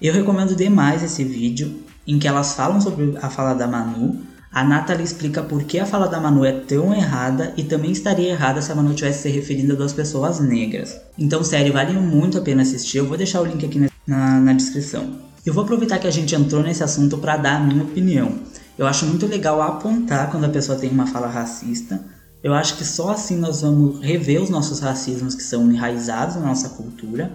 Eu 0.00 0.12
recomendo 0.12 0.54
demais 0.54 1.02
esse 1.02 1.24
vídeo 1.24 1.82
em 2.06 2.18
que 2.18 2.28
elas 2.28 2.54
falam 2.54 2.80
sobre 2.80 3.16
a 3.20 3.30
fala 3.30 3.54
da 3.54 3.66
Manu. 3.66 4.20
A 4.56 4.64
Nathalie 4.64 5.04
explica 5.04 5.42
por 5.42 5.64
que 5.64 5.78
a 5.78 5.84
fala 5.84 6.08
da 6.08 6.18
Manu 6.18 6.42
é 6.42 6.50
tão 6.50 6.94
errada 6.94 7.52
e 7.58 7.64
também 7.64 7.92
estaria 7.92 8.30
errada 8.30 8.62
se 8.62 8.72
a 8.72 8.74
Manu 8.74 8.94
tivesse 8.94 9.24
se 9.24 9.28
referindo 9.28 9.74
a 9.74 9.76
duas 9.76 9.92
pessoas 9.92 10.40
negras. 10.40 10.98
Então, 11.18 11.44
sério, 11.44 11.74
vale 11.74 11.92
muito 11.92 12.38
a 12.38 12.40
pena 12.40 12.62
assistir. 12.62 12.96
Eu 12.96 13.06
vou 13.06 13.18
deixar 13.18 13.42
o 13.42 13.44
link 13.44 13.66
aqui 13.66 13.86
na, 14.06 14.40
na 14.40 14.52
descrição. 14.54 15.10
Eu 15.44 15.52
vou 15.52 15.62
aproveitar 15.62 15.98
que 15.98 16.06
a 16.06 16.10
gente 16.10 16.34
entrou 16.34 16.62
nesse 16.62 16.82
assunto 16.82 17.18
para 17.18 17.36
dar 17.36 17.56
a 17.56 17.60
minha 17.60 17.82
opinião. 17.82 18.32
Eu 18.78 18.86
acho 18.86 19.04
muito 19.04 19.26
legal 19.26 19.60
apontar 19.60 20.30
quando 20.30 20.44
a 20.44 20.48
pessoa 20.48 20.78
tem 20.78 20.88
uma 20.88 21.06
fala 21.06 21.26
racista. 21.26 22.00
Eu 22.42 22.54
acho 22.54 22.78
que 22.78 22.84
só 22.86 23.10
assim 23.10 23.36
nós 23.36 23.60
vamos 23.60 24.00
rever 24.00 24.40
os 24.40 24.48
nossos 24.48 24.80
racismos 24.80 25.34
que 25.34 25.42
são 25.42 25.70
enraizados 25.70 26.36
na 26.36 26.46
nossa 26.46 26.70
cultura. 26.70 27.30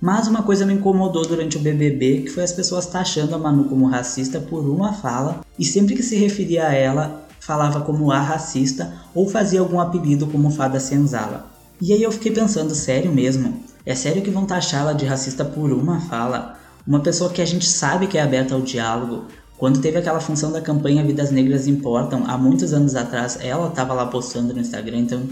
Mas 0.00 0.26
uma 0.26 0.42
coisa 0.42 0.64
me 0.64 0.72
incomodou 0.72 1.26
durante 1.26 1.58
o 1.58 1.60
BBB, 1.60 2.22
que 2.22 2.30
foi 2.30 2.42
as 2.42 2.52
pessoas 2.52 2.86
taxando 2.86 3.34
a 3.34 3.38
Manu 3.38 3.64
como 3.64 3.86
racista 3.86 4.40
por 4.40 4.66
uma 4.66 4.94
fala, 4.94 5.40
e 5.58 5.64
sempre 5.64 5.94
que 5.94 6.02
se 6.02 6.16
referia 6.16 6.68
a 6.68 6.74
ela, 6.74 7.28
falava 7.38 7.82
como 7.82 8.10
a 8.10 8.18
racista 8.18 8.94
ou 9.14 9.28
fazia 9.28 9.60
algum 9.60 9.78
apelido 9.78 10.26
como 10.26 10.50
Fada 10.50 10.80
Senzala. 10.80 11.50
E 11.80 11.92
aí 11.92 12.02
eu 12.02 12.12
fiquei 12.12 12.32
pensando, 12.32 12.74
sério 12.74 13.12
mesmo? 13.12 13.62
É 13.84 13.94
sério 13.94 14.22
que 14.22 14.30
vão 14.30 14.46
taxá-la 14.46 14.92
de 14.92 15.04
racista 15.04 15.44
por 15.44 15.70
uma 15.72 16.00
fala? 16.00 16.58
Uma 16.86 17.00
pessoa 17.00 17.30
que 17.30 17.42
a 17.42 17.46
gente 17.46 17.66
sabe 17.66 18.06
que 18.06 18.16
é 18.16 18.22
aberta 18.22 18.54
ao 18.54 18.62
diálogo, 18.62 19.24
quando 19.58 19.80
teve 19.82 19.98
aquela 19.98 20.20
função 20.20 20.50
da 20.50 20.62
campanha 20.62 21.04
Vidas 21.04 21.30
Negras 21.30 21.66
Importam, 21.66 22.24
há 22.26 22.38
muitos 22.38 22.72
anos 22.72 22.94
atrás, 22.94 23.38
ela 23.42 23.68
estava 23.68 23.92
lá 23.92 24.06
postando 24.06 24.54
no 24.54 24.60
Instagram, 24.60 25.00
então 25.00 25.22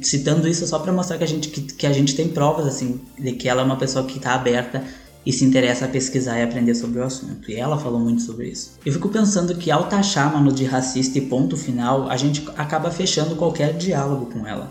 citando 0.00 0.48
isso 0.48 0.66
só 0.66 0.78
para 0.78 0.92
mostrar 0.92 1.18
que 1.18 1.24
a 1.24 1.26
gente 1.26 1.48
que, 1.48 1.60
que, 1.60 1.86
a 1.86 1.92
gente 1.92 2.14
tem 2.14 2.28
provas 2.28 2.66
assim 2.66 3.00
de 3.18 3.32
que 3.32 3.48
ela 3.48 3.62
é 3.62 3.64
uma 3.64 3.76
pessoa 3.76 4.04
que 4.04 4.16
está 4.16 4.34
aberta 4.34 4.82
e 5.26 5.32
se 5.32 5.44
interessa 5.44 5.86
a 5.86 5.88
pesquisar 5.88 6.38
e 6.38 6.42
aprender 6.42 6.74
sobre 6.74 7.00
o 7.00 7.04
assunto. 7.04 7.50
E 7.50 7.56
ela 7.56 7.78
falou 7.78 7.98
muito 7.98 8.22
sobre 8.22 8.48
isso. 8.48 8.72
Eu 8.84 8.92
fico 8.92 9.08
pensando 9.08 9.54
que 9.54 9.70
ao 9.70 9.88
taxar 9.88 10.32
Manu 10.32 10.52
de 10.52 10.64
racista 10.64 11.16
e 11.18 11.22
ponto 11.22 11.56
final, 11.56 12.10
a 12.10 12.16
gente 12.16 12.46
acaba 12.56 12.90
fechando 12.90 13.34
qualquer 13.34 13.74
diálogo 13.74 14.26
com 14.26 14.46
ela. 14.46 14.70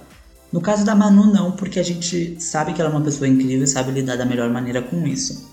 No 0.52 0.62
caso 0.62 0.86
da 0.86 0.94
Manu 0.94 1.26
não, 1.26 1.52
porque 1.52 1.80
a 1.80 1.84
gente 1.84 2.40
sabe 2.40 2.74
que 2.74 2.82
ela 2.82 2.92
é 2.92 2.94
uma 2.94 3.04
pessoa 3.04 3.28
incrível 3.28 3.64
e 3.64 3.68
sabe 3.68 3.92
lidar 3.92 4.16
da 4.16 4.26
melhor 4.26 4.50
maneira 4.52 4.82
com 4.82 5.08
isso. 5.08 5.50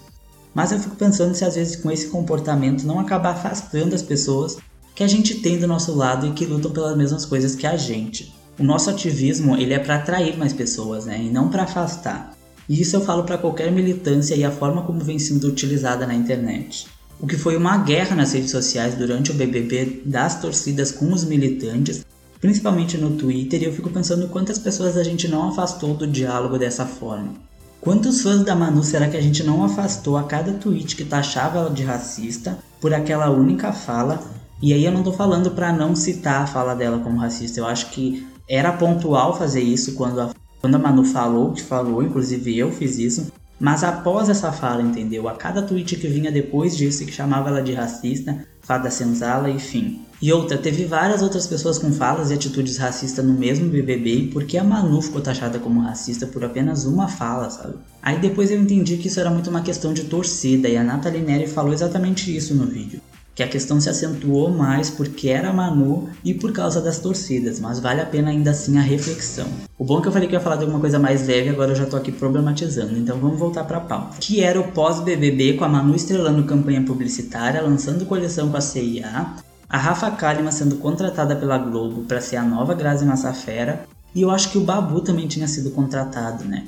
Mas 0.55 0.73
eu 0.73 0.79
fico 0.79 0.97
pensando 0.97 1.35
se 1.35 1.45
às 1.45 1.55
vezes 1.55 1.77
com 1.77 1.91
esse 1.91 2.09
comportamento 2.09 2.85
não 2.85 2.99
acaba 2.99 3.31
afastando 3.31 3.95
as 3.95 4.03
pessoas 4.03 4.59
que 4.95 5.03
a 5.03 5.07
gente 5.07 5.37
tem 5.37 5.59
do 5.59 5.67
nosso 5.67 5.95
lado 5.95 6.27
e 6.27 6.33
que 6.33 6.45
lutam 6.45 6.71
pelas 6.71 6.95
mesmas 6.97 7.25
coisas 7.25 7.55
que 7.55 7.67
a 7.67 7.77
gente. 7.77 8.35
O 8.59 8.63
nosso 8.63 8.91
ativismo 8.91 9.57
ele 9.57 9.73
é 9.73 9.79
para 9.79 9.97
atrair 9.97 10.37
mais 10.37 10.53
pessoas, 10.53 11.07
né, 11.07 11.21
e 11.23 11.31
não 11.31 11.49
para 11.49 11.63
afastar. 11.63 12.35
E 12.69 12.81
isso 12.81 12.95
eu 12.95 13.01
falo 13.01 13.25
para 13.25 13.39
qualquer 13.39 13.73
militância 13.73 14.35
e 14.35 14.45
a 14.45 14.51
forma 14.51 14.83
como 14.83 15.01
vem 15.01 15.19
sendo 15.19 15.49
utilizada 15.49 16.07
na 16.07 16.15
internet. 16.15 16.87
O 17.19 17.27
que 17.27 17.37
foi 17.37 17.57
uma 17.57 17.77
guerra 17.79 18.17
nas 18.17 18.33
redes 18.33 18.51
sociais 18.51 18.95
durante 18.95 19.31
o 19.31 19.35
BBB 19.35 20.03
das 20.07 20.41
torcidas 20.41 20.93
com 20.93 21.13
os 21.13 21.25
militantes, 21.25 22.05
principalmente 22.41 22.97
no 22.97 23.11
Twitter, 23.11 23.61
e 23.61 23.67
eu 23.67 23.73
fico 23.73 23.91
pensando 23.91 24.29
quantas 24.29 24.59
pessoas 24.59 24.97
a 24.97 25.03
gente 25.03 25.29
não 25.29 25.49
afastou 25.49 25.95
do 25.95 26.07
diálogo 26.07 26.59
dessa 26.59 26.87
forma. 26.87 27.35
Quantos 27.81 28.23
fãs 28.23 28.45
da 28.45 28.55
Manu 28.55 28.85
será 28.85 29.09
que 29.09 29.17
a 29.17 29.21
gente 29.23 29.43
não 29.43 29.65
afastou 29.65 30.17
a 30.17 30.25
cada 30.25 30.53
tweet 30.53 30.95
que 30.95 31.05
taxava 31.05 31.59
ela 31.59 31.71
de 31.71 31.83
racista 31.83 32.59
por 32.81 32.95
aquela 32.95 33.31
única 33.31 33.73
fala? 33.73 34.23
E 34.63 34.73
aí 34.73 34.85
eu 34.85 34.93
não 34.93 35.03
tô 35.03 35.13
falando 35.13 35.51
para 35.51 35.73
não 35.73 35.97
citar 35.97 36.43
a 36.43 36.47
fala 36.47 36.75
dela 36.75 36.99
como 36.99 37.19
racista, 37.19 37.59
eu 37.59 37.67
acho 37.67 37.91
que 37.91 38.27
era 38.51 38.73
pontual 38.73 39.39
fazer 39.39 39.63
isso 39.63 39.95
quando 39.95 40.21
a, 40.21 40.31
quando 40.61 40.75
a 40.75 40.79
Manu 40.79 41.05
falou 41.05 41.53
que 41.53 41.63
falou, 41.63 42.03
inclusive 42.03 42.59
eu 42.59 42.73
fiz 42.73 42.99
isso. 42.99 43.33
Mas 43.61 43.85
após 43.85 44.29
essa 44.29 44.51
fala, 44.51 44.83
entendeu? 44.83 45.29
A 45.29 45.37
cada 45.37 45.63
tweet 45.63 45.95
que 45.97 46.09
vinha 46.09 46.33
depois 46.33 46.77
disso 46.77 47.05
que 47.05 47.13
chamava 47.13 47.51
ela 47.51 47.63
de 47.63 47.75
racista, 47.75 48.45
fada 48.63 48.91
senzala, 48.91 49.51
enfim. 49.51 50.01
E 50.21 50.33
outra, 50.33 50.59
teve 50.59 50.85
várias 50.85 51.23
outras 51.23 51.47
pessoas 51.47 51.79
com 51.79 51.93
falas 51.93 52.31
e 52.31 52.35
atitudes 52.35 52.77
racistas 52.77 53.25
no 53.25 53.35
mesmo 53.35 53.69
BBB 53.69 54.15
e 54.15 54.27
por 54.29 54.45
que 54.45 54.59
a 54.59 54.65
Manu 54.65 55.01
ficou 55.01 55.21
taxada 55.21 55.59
como 55.59 55.81
racista 55.81 56.27
por 56.27 56.45
apenas 56.45 56.85
uma 56.85 57.07
fala, 57.07 57.49
sabe? 57.51 57.75
Aí 58.03 58.19
depois 58.19 58.51
eu 58.51 58.61
entendi 58.61 58.97
que 58.97 59.09
isso 59.09 59.21
era 59.21 59.31
muito 59.31 59.49
uma 59.49 59.63
questão 59.63 59.95
de 59.95 60.05
torcida 60.05 60.69
e 60.69 60.77
a 60.77 60.83
Nathalie 60.83 61.23
Neri 61.23 61.47
falou 61.47 61.73
exatamente 61.73 62.35
isso 62.35 62.55
no 62.55 62.67
vídeo. 62.67 63.01
Que 63.41 63.45
a 63.45 63.49
questão 63.49 63.81
se 63.81 63.89
acentuou 63.89 64.51
mais 64.51 64.91
porque 64.91 65.31
era 65.31 65.51
Manu 65.51 66.11
e 66.23 66.35
por 66.35 66.53
causa 66.53 66.79
das 66.79 66.99
torcidas, 66.99 67.59
mas 67.59 67.81
vale 67.81 68.03
a 68.03 68.05
pena 68.05 68.29
ainda 68.29 68.51
assim 68.51 68.77
a 68.77 68.83
reflexão. 68.83 69.47
O 69.79 69.85
bom 69.87 69.99
é 69.99 70.03
que 70.03 70.09
eu 70.09 70.13
falei 70.13 70.29
que 70.29 70.35
ia 70.35 70.41
falar 70.41 70.57
de 70.57 70.65
alguma 70.65 70.79
coisa 70.79 70.99
mais 70.99 71.27
leve, 71.27 71.49
agora 71.49 71.73
eu 71.73 71.75
já 71.75 71.87
tô 71.87 71.97
aqui 71.97 72.13
problematizando, 72.13 72.99
então 72.99 73.19
vamos 73.19 73.39
voltar 73.39 73.65
pra 73.65 73.81
pauta. 73.81 74.19
Que 74.21 74.43
era 74.43 74.61
o 74.61 74.73
pós-BBB 74.73 75.55
com 75.55 75.65
a 75.65 75.71
Manu 75.71 75.95
estrelando 75.95 76.45
campanha 76.45 76.83
publicitária, 76.83 77.63
lançando 77.63 78.05
coleção 78.05 78.51
com 78.51 78.59
a 78.59 78.61
CIA, 78.61 79.37
a 79.67 79.79
Rafa 79.79 80.11
Kalimann 80.11 80.53
sendo 80.53 80.77
contratada 80.77 81.35
pela 81.35 81.57
Globo 81.57 82.03
para 82.03 82.21
ser 82.21 82.37
a 82.37 82.45
nova 82.45 82.75
Grazi 82.75 83.07
Massafera, 83.07 83.87
e 84.15 84.21
eu 84.21 84.31
acho 84.31 84.51
que 84.51 84.59
o 84.59 84.65
Babu 84.65 85.01
também 85.01 85.27
tinha 85.27 85.49
sido 85.49 85.71
contratado, 85.71 86.45
né? 86.45 86.67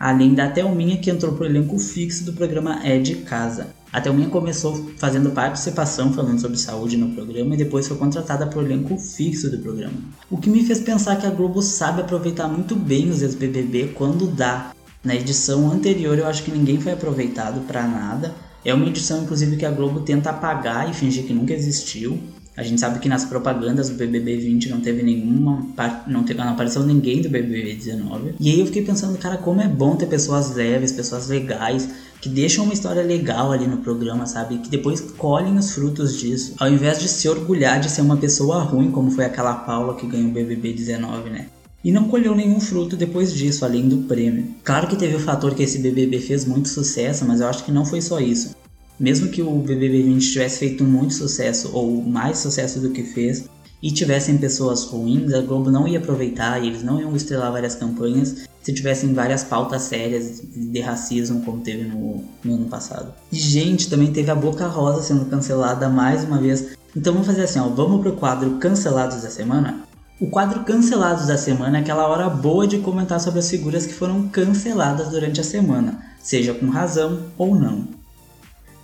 Além 0.00 0.34
da 0.34 0.50
Thelminha 0.50 0.96
que 0.96 1.10
entrou 1.10 1.34
pro 1.34 1.46
elenco 1.46 1.78
fixo 1.78 2.24
do 2.24 2.32
programa 2.32 2.80
É 2.82 2.98
de 2.98 3.14
Casa. 3.14 3.68
A 3.96 4.00
Thelminha 4.02 4.28
começou 4.28 4.90
fazendo 4.98 5.30
participação 5.30 6.12
falando 6.12 6.38
sobre 6.38 6.58
saúde 6.58 6.98
no 6.98 7.14
programa 7.14 7.54
e 7.54 7.56
depois 7.56 7.88
foi 7.88 7.96
contratada 7.96 8.46
pro 8.46 8.60
elenco 8.60 8.98
fixo 8.98 9.50
do 9.50 9.56
programa. 9.58 9.94
O 10.30 10.36
que 10.36 10.50
me 10.50 10.62
fez 10.62 10.80
pensar 10.80 11.16
que 11.16 11.26
a 11.26 11.30
Globo 11.30 11.62
sabe 11.62 12.02
aproveitar 12.02 12.46
muito 12.46 12.76
bem 12.76 13.08
os 13.08 13.22
ex-BBB 13.22 13.94
quando 13.94 14.26
dá. 14.26 14.72
Na 15.02 15.14
edição 15.14 15.72
anterior 15.72 16.18
eu 16.18 16.26
acho 16.26 16.42
que 16.42 16.50
ninguém 16.50 16.78
foi 16.78 16.92
aproveitado 16.92 17.62
para 17.62 17.88
nada 17.88 18.34
é 18.66 18.74
uma 18.74 18.86
edição, 18.86 19.22
inclusive, 19.22 19.56
que 19.56 19.64
a 19.64 19.70
Globo 19.70 20.00
tenta 20.00 20.30
apagar 20.30 20.90
e 20.90 20.92
fingir 20.92 21.24
que 21.24 21.32
nunca 21.32 21.54
existiu. 21.54 22.18
A 22.56 22.62
gente 22.62 22.80
sabe 22.80 22.98
que 22.98 23.08
nas 23.08 23.24
propagandas 23.24 23.90
do 23.90 23.96
BBB 23.96 24.38
20 24.38 24.70
não 24.70 24.80
teve 24.80 25.02
nenhuma. 25.02 25.66
Não, 26.06 26.24
teve, 26.24 26.38
não 26.38 26.50
apareceu 26.50 26.82
ninguém 26.82 27.20
do 27.20 27.28
BBB 27.28 27.74
19. 27.74 28.34
E 28.40 28.50
aí 28.50 28.60
eu 28.60 28.66
fiquei 28.66 28.82
pensando, 28.82 29.18
cara, 29.18 29.36
como 29.36 29.60
é 29.60 29.68
bom 29.68 29.94
ter 29.94 30.06
pessoas 30.06 30.54
leves, 30.54 30.90
pessoas 30.90 31.28
legais, 31.28 31.88
que 32.20 32.28
deixam 32.30 32.64
uma 32.64 32.72
história 32.72 33.02
legal 33.02 33.52
ali 33.52 33.66
no 33.66 33.78
programa, 33.78 34.24
sabe? 34.24 34.58
Que 34.58 34.70
depois 34.70 35.00
colhem 35.00 35.58
os 35.58 35.72
frutos 35.72 36.18
disso. 36.18 36.54
Ao 36.58 36.68
invés 36.68 36.98
de 36.98 37.08
se 37.08 37.28
orgulhar 37.28 37.78
de 37.78 37.90
ser 37.90 38.00
uma 38.00 38.16
pessoa 38.16 38.62
ruim, 38.62 38.90
como 38.90 39.10
foi 39.10 39.26
aquela 39.26 39.54
Paula 39.54 39.94
que 39.94 40.06
ganhou 40.06 40.30
o 40.30 40.32
BBB 40.32 40.72
19, 40.72 41.28
né? 41.28 41.46
e 41.86 41.92
não 41.92 42.08
colheu 42.08 42.34
nenhum 42.34 42.58
fruto 42.58 42.96
depois 42.96 43.32
disso, 43.32 43.64
além 43.64 43.88
do 43.88 43.98
prêmio. 44.08 44.48
Claro 44.64 44.88
que 44.88 44.96
teve 44.96 45.14
o 45.14 45.20
fator 45.20 45.54
que 45.54 45.62
esse 45.62 45.78
BBB 45.78 46.18
fez 46.18 46.44
muito 46.44 46.68
sucesso, 46.68 47.24
mas 47.24 47.40
eu 47.40 47.46
acho 47.46 47.64
que 47.64 47.70
não 47.70 47.84
foi 47.84 48.02
só 48.02 48.18
isso. 48.18 48.56
Mesmo 48.98 49.28
que 49.28 49.42
o 49.42 49.58
BBB 49.58 50.02
20 50.02 50.32
tivesse 50.32 50.58
feito 50.58 50.84
muito 50.84 51.14
sucesso, 51.14 51.70
ou 51.72 52.02
mais 52.02 52.38
sucesso 52.38 52.80
do 52.80 52.90
que 52.90 53.02
fez, 53.02 53.48
e 53.82 53.90
tivessem 53.90 54.38
pessoas 54.38 54.84
ruins, 54.84 55.32
a 55.32 55.40
Globo 55.40 55.70
não 55.70 55.86
ia 55.86 55.98
aproveitar 55.98 56.62
e 56.62 56.68
eles 56.68 56.82
não 56.82 57.00
iam 57.00 57.14
estrelar 57.14 57.52
várias 57.52 57.74
campanhas 57.74 58.46
se 58.62 58.72
tivessem 58.72 59.14
várias 59.14 59.44
pautas 59.44 59.82
sérias 59.82 60.42
de 60.42 60.80
racismo 60.80 61.40
como 61.42 61.60
teve 61.60 61.84
no, 61.84 62.24
no 62.42 62.54
ano 62.54 62.64
passado. 62.66 63.14
E, 63.30 63.36
gente, 63.36 63.88
também 63.88 64.12
teve 64.12 64.28
a 64.28 64.34
Boca 64.34 64.66
Rosa 64.66 65.02
sendo 65.02 65.26
cancelada 65.26 65.88
mais 65.88 66.24
uma 66.24 66.38
vez. 66.38 66.70
Então 66.96 67.12
vamos 67.12 67.28
fazer 67.28 67.42
assim, 67.42 67.60
ó, 67.60 67.68
vamos 67.68 68.00
pro 68.00 68.16
quadro 68.16 68.58
Cancelados 68.58 69.22
da 69.22 69.30
Semana? 69.30 69.84
O 70.20 70.28
quadro 70.28 70.64
Cancelados 70.64 71.26
da 71.26 71.36
Semana 71.36 71.78
é 71.78 71.80
aquela 71.80 72.08
hora 72.08 72.28
boa 72.28 72.66
de 72.66 72.78
comentar 72.78 73.20
sobre 73.20 73.38
as 73.38 73.48
figuras 73.48 73.86
que 73.86 73.94
foram 73.94 74.26
canceladas 74.28 75.10
durante 75.10 75.40
a 75.40 75.44
semana, 75.44 76.02
seja 76.18 76.52
com 76.52 76.66
razão 76.66 77.26
ou 77.38 77.54
não. 77.54 77.95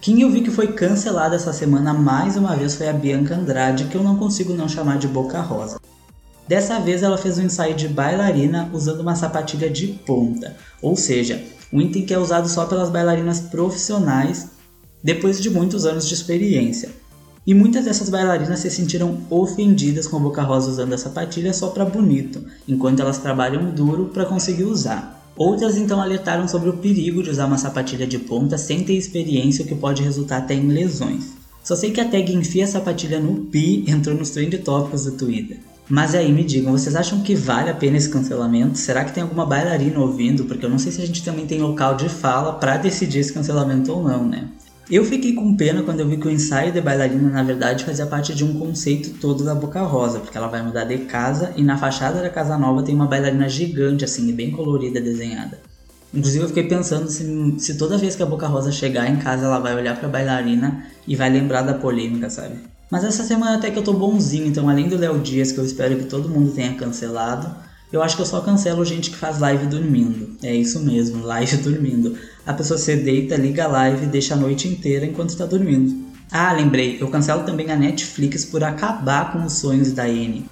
Quem 0.03 0.21
eu 0.21 0.29
vi 0.29 0.41
que 0.41 0.51
foi 0.51 0.73
cancelada 0.73 1.37
essa 1.37 1.53
semana 1.53 1.95
mais 1.95 2.37
uma 2.37 2.57
vez 2.57 2.75
foi 2.75 2.89
a 2.89 2.93
Bianca 2.93 3.37
Andrade, 3.37 3.85
que 3.85 3.95
eu 3.95 4.03
não 4.03 4.17
consigo 4.17 4.53
não 4.53 4.69
chamar 4.69 4.99
de 4.99 5.07
Boca 5.07 5.41
Rosa. 5.41 5.81
Dessa 6.49 6.81
vez 6.81 7.05
ela 7.05 7.17
fez 7.17 7.39
um 7.39 7.43
ensaio 7.43 7.77
de 7.77 7.87
bailarina 7.87 8.69
usando 8.73 8.99
uma 8.99 9.15
sapatilha 9.15 9.71
de 9.71 9.87
ponta, 9.87 10.57
ou 10.83 10.97
seja, 10.97 11.41
um 11.73 11.81
item 11.81 12.05
que 12.05 12.13
é 12.13 12.19
usado 12.19 12.49
só 12.49 12.67
pelas 12.67 12.91
bailarinas 12.91 13.39
profissionais 13.43 14.49
depois 15.05 15.41
de 15.41 15.49
muitos 15.49 15.87
anos 15.87 16.09
de 16.09 16.15
experiência. 16.15 16.91
E 17.47 17.55
muitas 17.55 17.85
dessas 17.85 18.09
bailarinas 18.09 18.59
se 18.59 18.73
sentiram 18.73 19.21
ofendidas 19.31 20.09
com 20.09 20.17
a 20.17 20.21
Boca 20.21 20.43
Rosa 20.43 20.69
usando 20.69 20.95
a 20.95 20.99
sapatilha 20.99 21.55
só 21.55 21.69
para 21.69 21.85
bonito, 21.85 22.45
enquanto 22.67 22.99
elas 22.99 23.19
trabalham 23.19 23.71
duro 23.71 24.07
para 24.07 24.27
conseguir 24.27 24.65
usar. 24.65 25.22
Outras 25.37 25.77
então 25.77 26.01
alertaram 26.01 26.47
sobre 26.47 26.69
o 26.69 26.77
perigo 26.77 27.23
de 27.23 27.31
usar 27.31 27.47
uma 27.47 27.59
sapatilha 27.59 28.07
de 28.07 28.19
ponta 28.19 28.59
sem 28.59 28.85
ter 28.85 28.95
experiência, 28.95 29.65
o 29.65 29.69
que 29.69 29.75
pode 29.75 30.03
resultar 30.03 30.39
até 30.39 30.55
em 30.55 30.69
lesões. 30.69 31.33
Só 31.65 31.77
sei 31.77 31.91
que 31.91 32.01
a 32.01 32.09
tag 32.09 32.35
enfia 32.35 32.65
a 32.65 32.69
sapatilha 32.69 33.21
no 33.21 33.47
pi 33.47 33.85
entrou 33.89 34.17
nos 34.17 34.31
trend 34.31 34.59
tópicos 34.59 35.05
do 35.05 35.13
Twitter. 35.13 35.59
Mas 35.89 36.15
aí 36.15 36.33
me 36.33 36.45
digam, 36.45 36.73
vocês 36.73 36.95
acham 36.97 37.21
que 37.21 37.35
vale 37.35 37.71
a 37.71 37.75
pena 37.75 37.97
esse 37.97 38.09
cancelamento? 38.09 38.79
Será 38.79 39.05
que 39.05 39.13
tem 39.13 39.23
alguma 39.23 39.45
bailarina 39.45 39.99
ouvindo? 40.01 40.45
Porque 40.45 40.65
eu 40.65 40.71
não 40.71 40.79
sei 40.79 40.93
se 40.93 41.03
a 41.03 41.07
gente 41.07 41.25
também 41.25 41.47
tem 41.47 41.61
local 41.61 41.97
de 41.97 42.09
fala 42.09 42.55
para 42.55 42.77
decidir 42.77 43.19
esse 43.19 43.33
cancelamento 43.33 43.93
ou 43.93 44.03
não, 44.03 44.27
né? 44.27 44.49
Eu 44.91 45.05
fiquei 45.05 45.33
com 45.35 45.57
pena 45.57 45.83
quando 45.83 46.01
eu 46.01 46.09
vi 46.09 46.17
que 46.17 46.27
o 46.27 46.31
ensaio 46.31 46.73
de 46.73 46.81
bailarina 46.81 47.31
na 47.31 47.43
verdade 47.43 47.85
fazia 47.85 48.05
parte 48.05 48.35
de 48.35 48.45
um 48.45 48.59
conceito 48.59 49.11
todo 49.21 49.45
da 49.45 49.55
Boca 49.55 49.81
Rosa, 49.83 50.19
porque 50.19 50.37
ela 50.37 50.49
vai 50.49 50.63
mudar 50.63 50.85
de 50.85 50.99
casa 50.99 51.53
e 51.57 51.63
na 51.63 51.79
fachada 51.79 52.21
da 52.21 52.29
casa 52.29 52.59
nova 52.59 52.83
tem 52.83 52.95
uma 52.95 53.07
bailarina 53.07 53.49
gigante 53.49 54.05
assim, 54.05 54.33
bem 54.33 54.51
colorida 54.51 55.01
desenhada. 55.01 55.61
Inclusive 56.13 56.45
eu 56.45 56.49
fiquei 56.49 56.65
pensando 56.65 57.09
se, 57.09 57.55
se 57.59 57.79
toda 57.79 57.97
vez 57.97 58.15
que 58.15 58.23
a 58.23 58.27
Boca 58.27 58.47
Rosa 58.47 58.71
chegar 58.71 59.09
em 59.09 59.17
casa 59.17 59.47
ela 59.47 59.59
vai 59.59 59.75
olhar 59.75 59.97
para 59.97 60.09
a 60.09 60.11
bailarina 60.11 60.85
e 61.07 61.17
vai 61.17 61.31
lembrar 61.31 61.63
da 61.63 61.75
polêmica, 61.75 62.29
sabe? 62.29 62.57
Mas 62.91 63.05
essa 63.05 63.23
semana 63.23 63.57
até 63.57 63.71
que 63.71 63.79
eu 63.79 63.83
tô 63.83 63.95
bonzinho, 63.95 64.47
então 64.47 64.69
além 64.69 64.89
do 64.89 64.99
Léo 64.99 65.19
Dias, 65.21 65.53
que 65.53 65.59
eu 65.59 65.65
espero 65.65 65.97
que 65.97 66.05
todo 66.05 66.29
mundo 66.29 66.53
tenha 66.53 66.75
cancelado, 66.75 67.51
Eu 67.93 68.03
acho 68.03 68.17
que 68.17 68.23
eu 68.23 68.27
só 68.27 68.41
cancelo 68.41 68.85
gente 68.87 69.11
que 69.11 69.17
faz 69.17 69.39
live 69.39 69.67
dormindo. 69.67 70.31
É 70.43 70.55
isso 70.55 70.81
mesmo, 70.81 71.23
live 71.27 71.59
dormindo. 71.59 72.17
A 72.47 72.55
pessoa 72.55 72.79
se 72.79 72.97
deita, 72.97 73.37
liga 73.37 73.65
a 73.65 73.69
live 73.69 74.05
e 74.05 74.09
deixa 74.09 74.33
a 74.35 74.39
noite 74.39 74.67
inteira 74.67 75.05
enquanto 75.05 75.29
está 75.29 75.45
dormindo. 75.45 75.95
Ah, 76.31 76.51
lembrei, 76.55 76.97
eu 76.99 77.09
cancelo 77.09 77.45
também 77.45 77.71
a 77.71 77.77
Netflix 77.77 78.47
por 78.47 78.65
acabar 78.65 79.33
com 79.33 79.45
os 79.45 79.53
sonhos 79.53 79.93
da 79.93 80.05
Anne. 80.05 80.47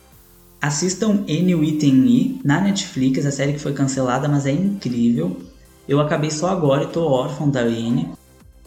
Assistam 0.60 1.24
N 1.26 1.54
Item 1.66 2.06
E 2.06 2.40
na 2.44 2.60
Netflix, 2.60 3.24
a 3.24 3.30
série 3.30 3.54
que 3.54 3.58
foi 3.58 3.72
cancelada, 3.72 4.28
mas 4.28 4.44
é 4.44 4.50
incrível. 4.50 5.40
Eu 5.88 5.98
acabei 5.98 6.30
só 6.30 6.48
agora 6.48 6.84
e 6.84 6.88
tô 6.88 7.06
órfão 7.06 7.48
da 7.48 7.62
Anne. 7.62 8.10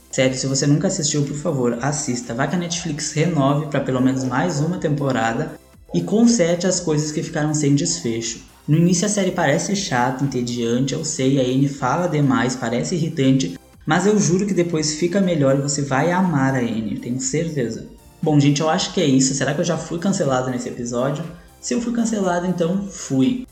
Sério, 0.09 0.35
se 0.35 0.47
você 0.47 0.65
nunca 0.65 0.87
assistiu, 0.87 1.23
por 1.23 1.37
favor, 1.37 1.77
assista. 1.81 2.33
Vai 2.33 2.49
que 2.49 2.55
a 2.55 2.59
Netflix 2.59 3.13
renove 3.13 3.67
para 3.67 3.81
pelo 3.81 4.01
menos 4.01 4.23
mais 4.23 4.59
uma 4.59 4.79
temporada 4.79 5.53
e 5.93 6.01
conserte 6.01 6.65
as 6.65 6.79
coisas 6.79 7.11
que 7.11 7.21
ficaram 7.21 7.53
sem 7.53 7.75
desfecho. 7.75 8.52
No 8.65 8.77
início 8.77 9.05
a 9.05 9.09
série 9.09 9.31
parece 9.31 9.75
chata, 9.75 10.23
entediante, 10.23 10.93
eu 10.93 11.03
sei, 11.03 11.37
a 11.37 11.43
Anne 11.43 11.67
fala 11.67 12.07
demais, 12.07 12.55
parece 12.55 12.95
irritante, 12.95 13.59
mas 13.85 14.05
eu 14.05 14.17
juro 14.17 14.45
que 14.45 14.53
depois 14.53 14.95
fica 14.95 15.19
melhor 15.19 15.57
e 15.57 15.61
você 15.61 15.81
vai 15.81 16.11
amar 16.11 16.55
a 16.55 16.59
Anne, 16.59 16.97
tenho 16.97 17.19
certeza. 17.19 17.87
Bom, 18.21 18.39
gente, 18.39 18.61
eu 18.61 18.69
acho 18.69 18.93
que 18.93 19.01
é 19.01 19.05
isso. 19.05 19.33
Será 19.33 19.53
que 19.53 19.59
eu 19.59 19.65
já 19.65 19.77
fui 19.77 19.99
cancelado 19.99 20.49
nesse 20.49 20.69
episódio? 20.69 21.25
Se 21.59 21.73
eu 21.73 21.81
fui 21.81 21.91
cancelado, 21.91 22.47
então 22.47 22.87
fui. 22.87 23.45